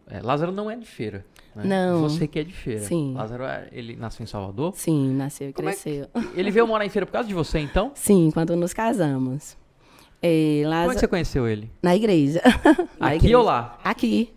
[0.09, 1.25] é, Lázaro não é de feira.
[1.55, 1.63] né?
[1.65, 2.01] Não.
[2.01, 2.81] Você que é de feira.
[2.81, 3.13] Sim.
[3.15, 4.73] Lázaro, é- ele nasceu em Salvador.
[4.75, 6.07] Sim, nasceu e Como é que- cresceu.
[6.35, 7.91] Ele veio morar em feira por causa de você, então?
[7.95, 9.57] Sim, quando nos casamos.
[10.21, 11.69] É, Como é Lázaro, que você conheceu ele?
[11.81, 12.41] Na igreja.
[12.99, 13.37] Na Aqui igreja.
[13.39, 13.77] ou lá?
[13.83, 14.33] Aqui.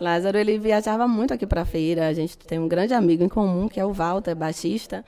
[0.00, 2.08] Lázaro, ele viajava muito aqui para feira.
[2.08, 5.04] A gente tem um grande amigo em comum, que é o Walter, baixista.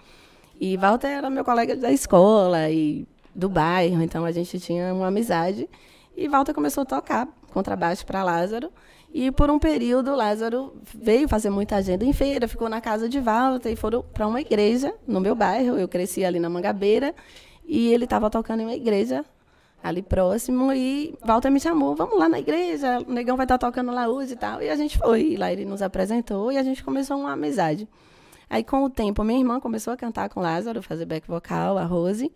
[0.60, 5.08] E Walter era meu colega da escola e do bairro, então a gente tinha uma
[5.08, 5.68] amizade.
[6.16, 8.70] E Walter começou a tocar contrabaixo para Lázaro.
[9.14, 13.20] E por um período, Lázaro veio fazer muita agenda em feira, ficou na casa de
[13.20, 15.76] Walter e foram para uma igreja no meu bairro.
[15.76, 17.14] Eu cresci ali na Mangabeira
[17.66, 19.24] e ele estava tocando em uma igreja
[19.82, 23.90] ali próximo e Walter me chamou, vamos lá na igreja, o negão vai estar tocando
[23.90, 24.62] lá hoje e tal.
[24.62, 27.88] E a gente foi, e lá ele nos apresentou e a gente começou uma amizade.
[28.48, 31.84] Aí com o tempo, minha irmã começou a cantar com Lázaro, fazer back vocal, a
[31.84, 32.30] Rose.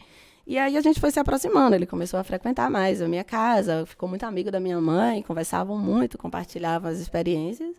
[0.47, 3.85] E aí a gente foi se aproximando, ele começou a frequentar mais a minha casa,
[3.85, 7.75] ficou muito amigo da minha mãe, conversavam muito, compartilhavam as experiências.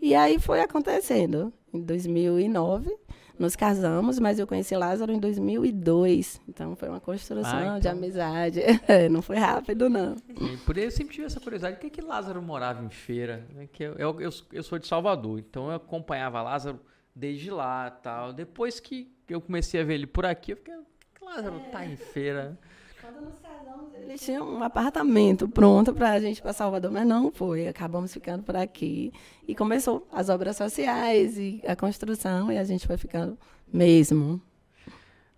[0.00, 1.52] E aí foi acontecendo.
[1.74, 2.94] Em 2009,
[3.38, 6.40] nos casamos, mas eu conheci Lázaro em 2002.
[6.48, 7.92] Então foi uma construção Ah, de então.
[7.98, 8.60] amizade.
[9.10, 10.14] não foi rápido, não.
[10.28, 11.76] E por isso eu sempre tive essa curiosidade.
[11.76, 13.46] Por que, que Lázaro morava em feira?
[13.58, 16.78] É Que eu, eu, eu, eu sou de Salvador, então eu acompanhava Lázaro
[17.14, 18.32] desde lá tal.
[18.32, 20.74] Depois que eu comecei a ver ele por aqui, eu fiquei,
[21.24, 22.58] Lázaro tá em feira?
[23.00, 27.06] Quando nos casamos, eles tinham um apartamento pronto para a gente ir para Salvador, mas
[27.06, 27.66] não foi.
[27.66, 29.12] Acabamos ficando por aqui.
[29.46, 33.36] E começou as obras sociais e a construção, e a gente foi ficando
[33.72, 34.40] mesmo.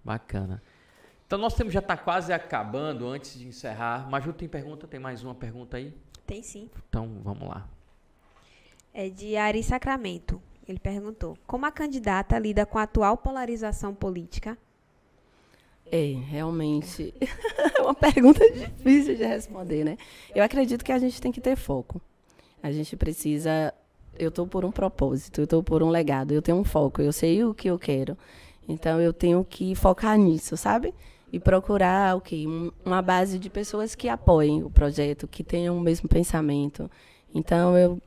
[0.04, 0.62] Bacana.
[1.26, 4.08] Então nosso tempo já está quase acabando antes de encerrar.
[4.10, 4.86] Maju tem pergunta?
[4.86, 5.94] Tem mais uma pergunta aí?
[6.26, 6.70] Tem sim.
[6.88, 7.68] Então vamos lá.
[8.92, 10.40] É de Ari Sacramento.
[10.68, 14.56] Ele perguntou: Como a candidata lida com a atual polarização política?
[15.90, 17.14] É, realmente.
[17.76, 19.98] É uma pergunta difícil de responder, né?
[20.34, 22.00] Eu acredito que a gente tem que ter foco.
[22.62, 23.74] A gente precisa.
[24.18, 27.12] Eu estou por um propósito, eu estou por um legado, eu tenho um foco, eu
[27.12, 28.16] sei o que eu quero.
[28.68, 30.94] Então eu tenho que focar nisso, sabe?
[31.32, 32.22] E procurar o?
[32.32, 36.88] Um- Uma base de pessoas que apoiem o projeto, que tenham o mesmo pensamento.
[37.34, 37.98] Então eu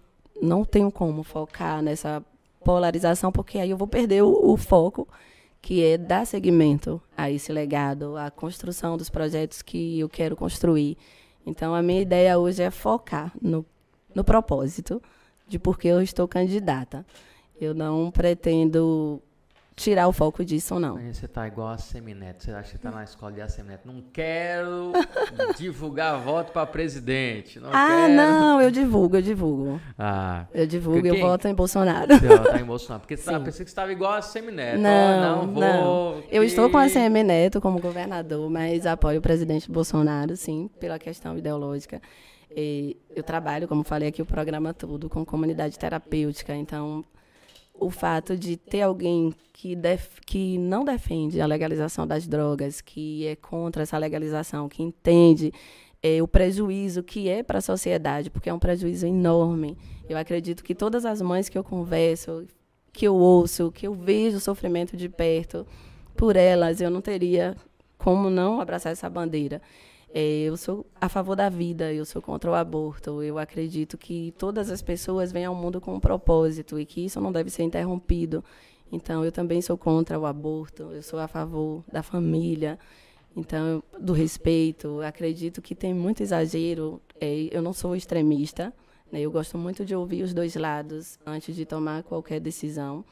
[0.41, 2.23] não tenho como focar nessa
[2.63, 5.07] polarização, porque aí eu vou perder o, o foco
[5.67, 10.97] que é dar seguimento a esse legado, a construção dos projetos que eu quero construir.
[11.45, 13.65] Então, a minha ideia hoje é focar no,
[14.15, 15.01] no propósito
[15.45, 17.05] de por que eu estou candidata.
[17.59, 19.21] Eu não pretendo
[19.77, 20.97] tirar o foco disso, não.
[20.97, 22.43] Aí Você tá igual a Semineto.
[22.43, 23.87] Você acha que tá na escola de Semineto.
[23.87, 24.91] Não quero
[25.57, 27.59] divulgar voto para presidente.
[27.59, 28.13] Não Ah, quero.
[28.15, 29.79] não, eu divulgo, eu divulgo.
[29.97, 31.15] Ah, Eu divulgo, Quem?
[31.19, 32.07] eu voto em Bolsonaro.
[32.17, 33.01] você tá em Bolsonaro.
[33.01, 33.45] Porque você tá, Sim.
[33.45, 34.79] pensei que você estava igual a Semineto.
[34.79, 35.63] Não, não, vou.
[35.63, 36.23] não.
[36.29, 40.97] Eu estou com a CM Neto como governador, mas apoio o presidente Bolsonaro, sim, pela
[40.97, 42.01] questão ideológica.
[42.49, 47.05] E eu trabalho, como falei aqui, o programa todo com comunidade terapêutica, então
[47.79, 53.25] o fato de ter alguém que, def- que não defende a legalização das drogas, que
[53.27, 55.53] é contra essa legalização, que entende
[56.01, 59.77] eh, o prejuízo que é para a sociedade, porque é um prejuízo enorme.
[60.09, 62.45] Eu acredito que todas as mães que eu converso,
[62.93, 65.65] que eu ouço, que eu vejo o sofrimento de perto,
[66.15, 67.55] por elas eu não teria
[67.97, 69.61] como não abraçar essa bandeira.
[70.13, 73.21] Eh, eu sou a favor da vida, eu sou contra o aborto.
[73.21, 77.19] Eu acredito que todas as pessoas vêm ao mundo com um propósito e que isso
[77.21, 78.43] não deve ser interrompido.
[78.91, 82.79] Então, eu também sou contra o aborto, eu sou a favor da família,
[83.35, 85.01] então do respeito.
[85.01, 87.01] Acredito que tem muito exagero.
[87.19, 88.73] Eh, eu não sou extremista,
[89.11, 89.21] né?
[89.21, 93.03] eu gosto muito de ouvir os dois lados antes de tomar qualquer decisão.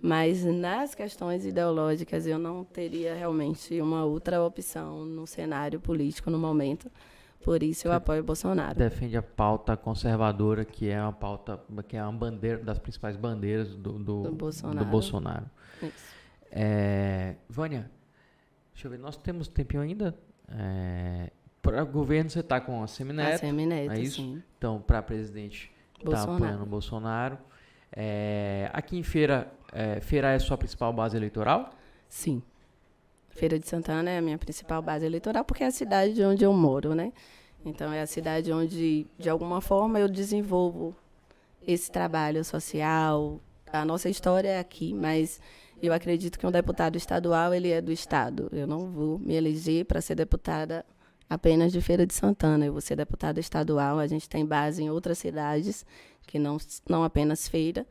[0.00, 6.38] Mas nas questões ideológicas eu não teria realmente uma outra opção no cenário político no
[6.38, 6.90] momento.
[7.40, 8.78] Por isso eu apoio o Bolsonaro.
[8.78, 13.74] Defende a pauta conservadora, que é uma pauta, que é uma bandeira das principais bandeiras
[13.74, 14.78] do, do, Do Bolsonaro.
[14.78, 15.46] do Bolsonaro.
[16.50, 17.90] É, Vânia,
[18.72, 20.16] deixa eu ver, nós temos tempinho ainda?
[20.50, 21.30] É,
[21.60, 24.16] para governo você está com a Semineto, A Semineto, é isso?
[24.16, 24.42] sim.
[24.56, 27.38] então para presidente está apoiando o Bolsonaro.
[27.92, 31.70] É, aqui em Feira, é, Feira é sua principal base eleitoral?
[32.08, 32.42] Sim.
[33.28, 36.52] Feira de Santana é a minha principal base eleitoral porque é a cidade onde eu
[36.52, 37.12] moro, né?
[37.64, 40.94] Então é a cidade onde, de alguma forma, eu desenvolvo
[41.66, 43.40] esse trabalho social.
[43.72, 45.40] A nossa história é aqui, mas
[45.82, 48.48] eu acredito que um deputado estadual ele é do estado.
[48.52, 50.84] Eu não vou me eleger para ser deputada
[51.28, 52.64] apenas de Feira de Santana.
[52.64, 53.98] Eu vou ser deputada estadual.
[53.98, 55.84] A gente tem base em outras cidades
[56.26, 56.56] que não
[56.88, 57.86] não apenas Feira.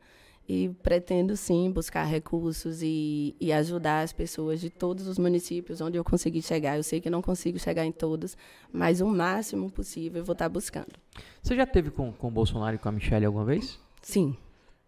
[0.48, 5.98] E pretendo sim buscar recursos e, e, ajudar as pessoas de todos os municípios onde
[5.98, 6.78] eu conseguir chegar.
[6.78, 8.34] Eu sei que não consigo chegar em todos,
[8.72, 10.94] mas o máximo possível eu vou estar buscando.
[11.42, 13.78] Você já teve com, com o Bolsonaro e com a Michelle alguma vez?
[14.00, 14.34] Sim.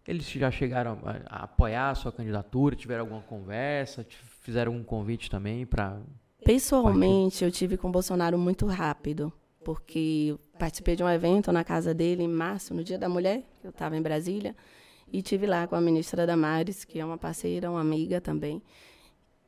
[0.07, 2.75] Eles já chegaram a, a apoiar a sua candidatura?
[2.75, 4.03] Tiveram alguma conversa?
[4.41, 6.01] Fizeram um convite também para.
[6.43, 9.31] Pessoalmente, eu tive com o Bolsonaro muito rápido,
[9.63, 13.69] porque participei de um evento na casa dele em março, no Dia da Mulher, eu
[13.69, 14.55] estava em Brasília.
[15.11, 18.61] E tive lá com a ministra Damares, que é uma parceira, uma amiga também.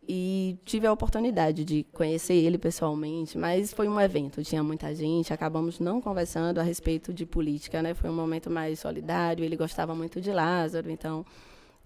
[0.05, 5.31] E tive a oportunidade de conhecer ele pessoalmente, mas foi um evento, tinha muita gente,
[5.31, 7.93] acabamos não conversando a respeito de política, né?
[7.93, 11.25] Foi um momento mais solidário, ele gostava muito de Lázaro, então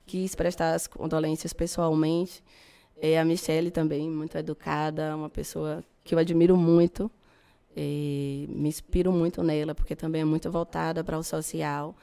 [0.08, 2.44] quis prestar as condolências pessoalmente.
[3.00, 7.12] E a Michelle também, muito educada, uma pessoa que eu admiro muito,
[7.76, 11.96] me inspiro muito nela, porque também é muito voltada para o social.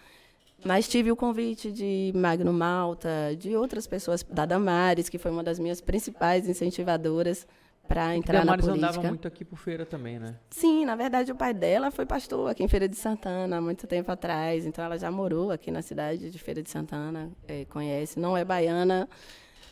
[0.64, 5.42] Mas tive o convite de Magno Malta, de outras pessoas, da Damares, que foi uma
[5.42, 7.46] das minhas principais incentivadoras
[7.86, 8.92] para entrar Damares na política.
[8.92, 10.36] andava muito aqui por feira também, né?
[10.50, 13.86] Sim, na verdade o pai dela foi pastor aqui em Feira de Santana há muito
[13.86, 18.18] tempo atrás, então ela já morou aqui na cidade de Feira de Santana, é, conhece.
[18.18, 19.06] Não é baiana,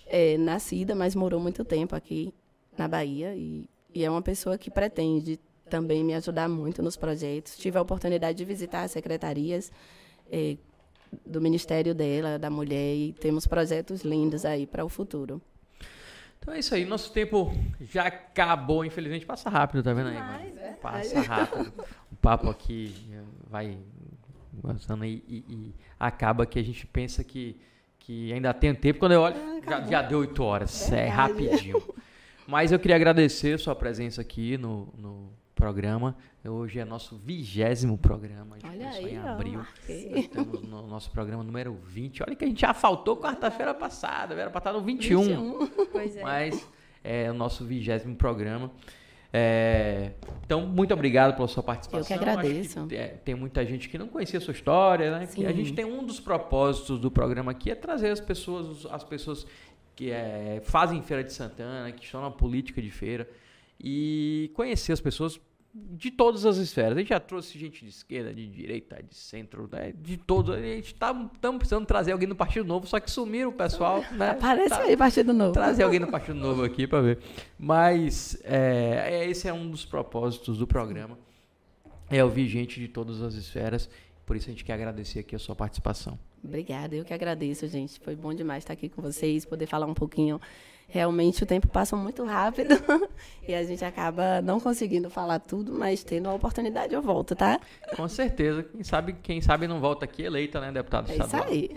[0.07, 2.35] é, nascida, mas morou muito tempo aqui
[2.77, 5.41] na Bahia e, e é uma pessoa que pretende
[5.71, 7.57] também me ajudar muito nos projetos.
[7.57, 9.73] Tive a oportunidade de visitar as secretarias.
[10.31, 10.59] É,
[11.27, 15.41] do ministério dela, da mulher, e temos projetos lindos aí para o futuro.
[16.39, 20.19] Então é isso aí, nosso tempo já acabou, infelizmente passa rápido, tá vendo aí?
[20.19, 21.73] Mas, é passa rápido.
[22.11, 22.95] O papo aqui
[23.49, 23.79] vai
[24.61, 27.61] passando aí e, e, acaba que a gente pensa que,
[27.99, 31.09] que ainda tem tempo, quando eu olho, ah, já, já, deu oito horas, é, é
[31.09, 31.81] rapidinho.
[32.47, 35.31] Mas eu queria agradecer a sua presença aqui no, no
[35.63, 36.17] programa.
[36.45, 38.57] Hoje é nosso vigésimo programa.
[38.57, 39.61] A gente Olha aí, em abril.
[39.89, 42.25] Estamos no nosso programa número 20.
[42.25, 44.35] Olha que a gente já faltou quarta-feira passada.
[44.35, 45.23] Era para estar no 21.
[45.23, 45.67] 21.
[45.93, 46.23] Pois é.
[46.25, 46.69] Mas
[47.05, 48.73] é o nosso vigésimo programa.
[49.33, 52.17] É, então, muito obrigado pela sua participação.
[52.17, 52.85] Eu que agradeço.
[52.89, 55.29] Que, é, tem muita gente que não conhecia a sua história, né?
[55.33, 59.05] Que a gente tem um dos propósitos do programa aqui é trazer as pessoas, as
[59.05, 59.47] pessoas
[59.95, 63.29] que é, fazem feira de Santana, que estão na política de feira
[63.83, 65.41] e conhecer as pessoas
[65.75, 66.97] de todas as esferas.
[66.97, 69.93] A gente já trouxe gente de esquerda, de direita, de centro, né?
[69.97, 70.55] de todos.
[70.55, 74.03] A gente tá estamos precisando trazer alguém do Partido Novo, só que sumiram o pessoal.
[74.13, 74.31] Né?
[74.31, 75.53] Aparece tá, aí Partido Novo.
[75.53, 77.19] Trazer alguém do Partido Novo aqui para ver.
[77.59, 81.19] Mas é, é, esse é um dos propósitos do programa.
[82.11, 83.89] É ouvir gente de todas as esferas.
[84.27, 86.19] Por isso a gente quer agradecer aqui a sua participação.
[86.45, 87.99] Obrigada, eu que agradeço, gente.
[88.01, 90.41] Foi bom demais estar aqui com vocês, poder falar um pouquinho
[90.89, 92.75] realmente o tempo passa muito rápido
[93.47, 97.61] e a gente acaba não conseguindo falar tudo, mas tendo a oportunidade eu volto, tá?
[97.97, 98.63] Com certeza.
[98.63, 101.45] Quem sabe, quem sabe não volta aqui eleita, né, deputado é estadual.
[101.45, 101.71] Isso aí.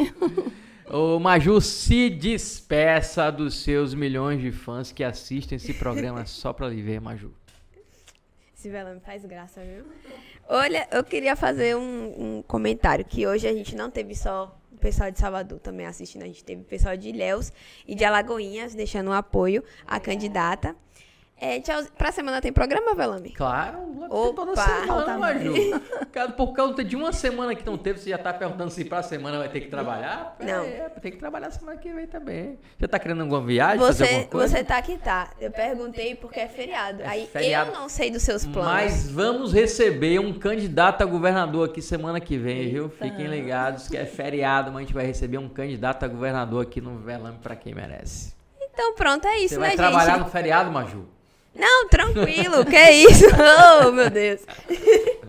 [0.87, 6.67] Ô, Maju, se despeça dos seus milhões de fãs que assistem esse programa só para
[6.67, 7.33] lhe ver, Maju.
[8.55, 9.85] Esse velame faz graça, viu?
[10.47, 14.79] Olha, eu queria fazer um, um comentário, que hoje a gente não teve só o
[14.79, 16.23] pessoal de Salvador também assistindo.
[16.23, 17.51] A gente teve o pessoal de Ilhéus
[17.87, 20.75] e de Alagoinhas deixando um apoio à candidata.
[21.37, 21.83] É, tchau.
[21.97, 23.31] Pra semana tem programa, Velame?
[23.31, 23.79] Claro,
[24.09, 25.53] Opa, toda semana, Maju.
[26.37, 29.39] Por causa de uma semana que não teve, você já tá perguntando se pra semana
[29.39, 30.37] vai ter que trabalhar?
[30.39, 30.63] Não.
[30.63, 32.57] É, tem que trabalhar semana que vem também.
[32.79, 33.79] Você tá querendo alguma viagem?
[33.79, 35.31] Você, você tá que tá.
[35.39, 37.01] Eu perguntei porque é feriado.
[37.01, 37.71] É Aí feriado.
[37.71, 38.71] eu não sei dos seus planos.
[38.71, 42.71] Mas vamos receber um candidato a governador aqui semana que vem, Eita.
[42.71, 42.89] viu?
[42.89, 46.79] Fiquem ligados que é feriado, mas a gente vai receber um candidato a governador aqui
[46.79, 48.33] no Velame pra quem merece.
[48.73, 49.77] Então pronto, é isso, você né, gente?
[49.77, 51.14] Você vai trabalhar no feriado, Maju?
[51.55, 53.25] Não, tranquilo, que é isso?
[53.87, 54.41] Oh, meu Deus.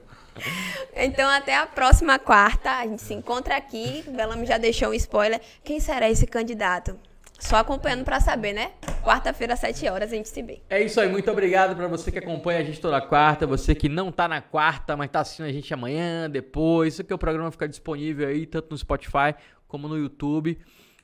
[0.99, 2.71] Então, até a próxima quarta.
[2.71, 4.03] A gente se encontra aqui.
[4.09, 5.41] Belame já deixou um spoiler.
[5.63, 6.99] Quem será esse candidato?
[7.39, 8.73] Só acompanhando para saber, né?
[9.05, 10.63] Quarta-feira, às 7 horas, a gente se vê.
[10.71, 11.09] É isso aí.
[11.09, 13.47] Muito obrigado para você que acompanha a gente toda quarta.
[13.47, 16.95] Você que não tá na quarta, mas tá assistindo a gente amanhã, depois.
[16.95, 19.35] Isso que o programa fica disponível aí, tanto no Spotify
[19.69, 20.59] como no YouTube.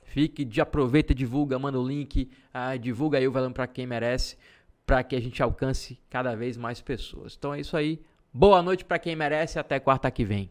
[0.05, 4.37] Fique, de aproveita, divulga, manda o link, ah, divulga aí o Velame para quem merece
[4.85, 7.35] para que a gente alcance cada vez mais pessoas.
[7.37, 8.01] Então é isso aí.
[8.33, 9.59] Boa noite para quem merece.
[9.59, 10.49] Até quarta que vem.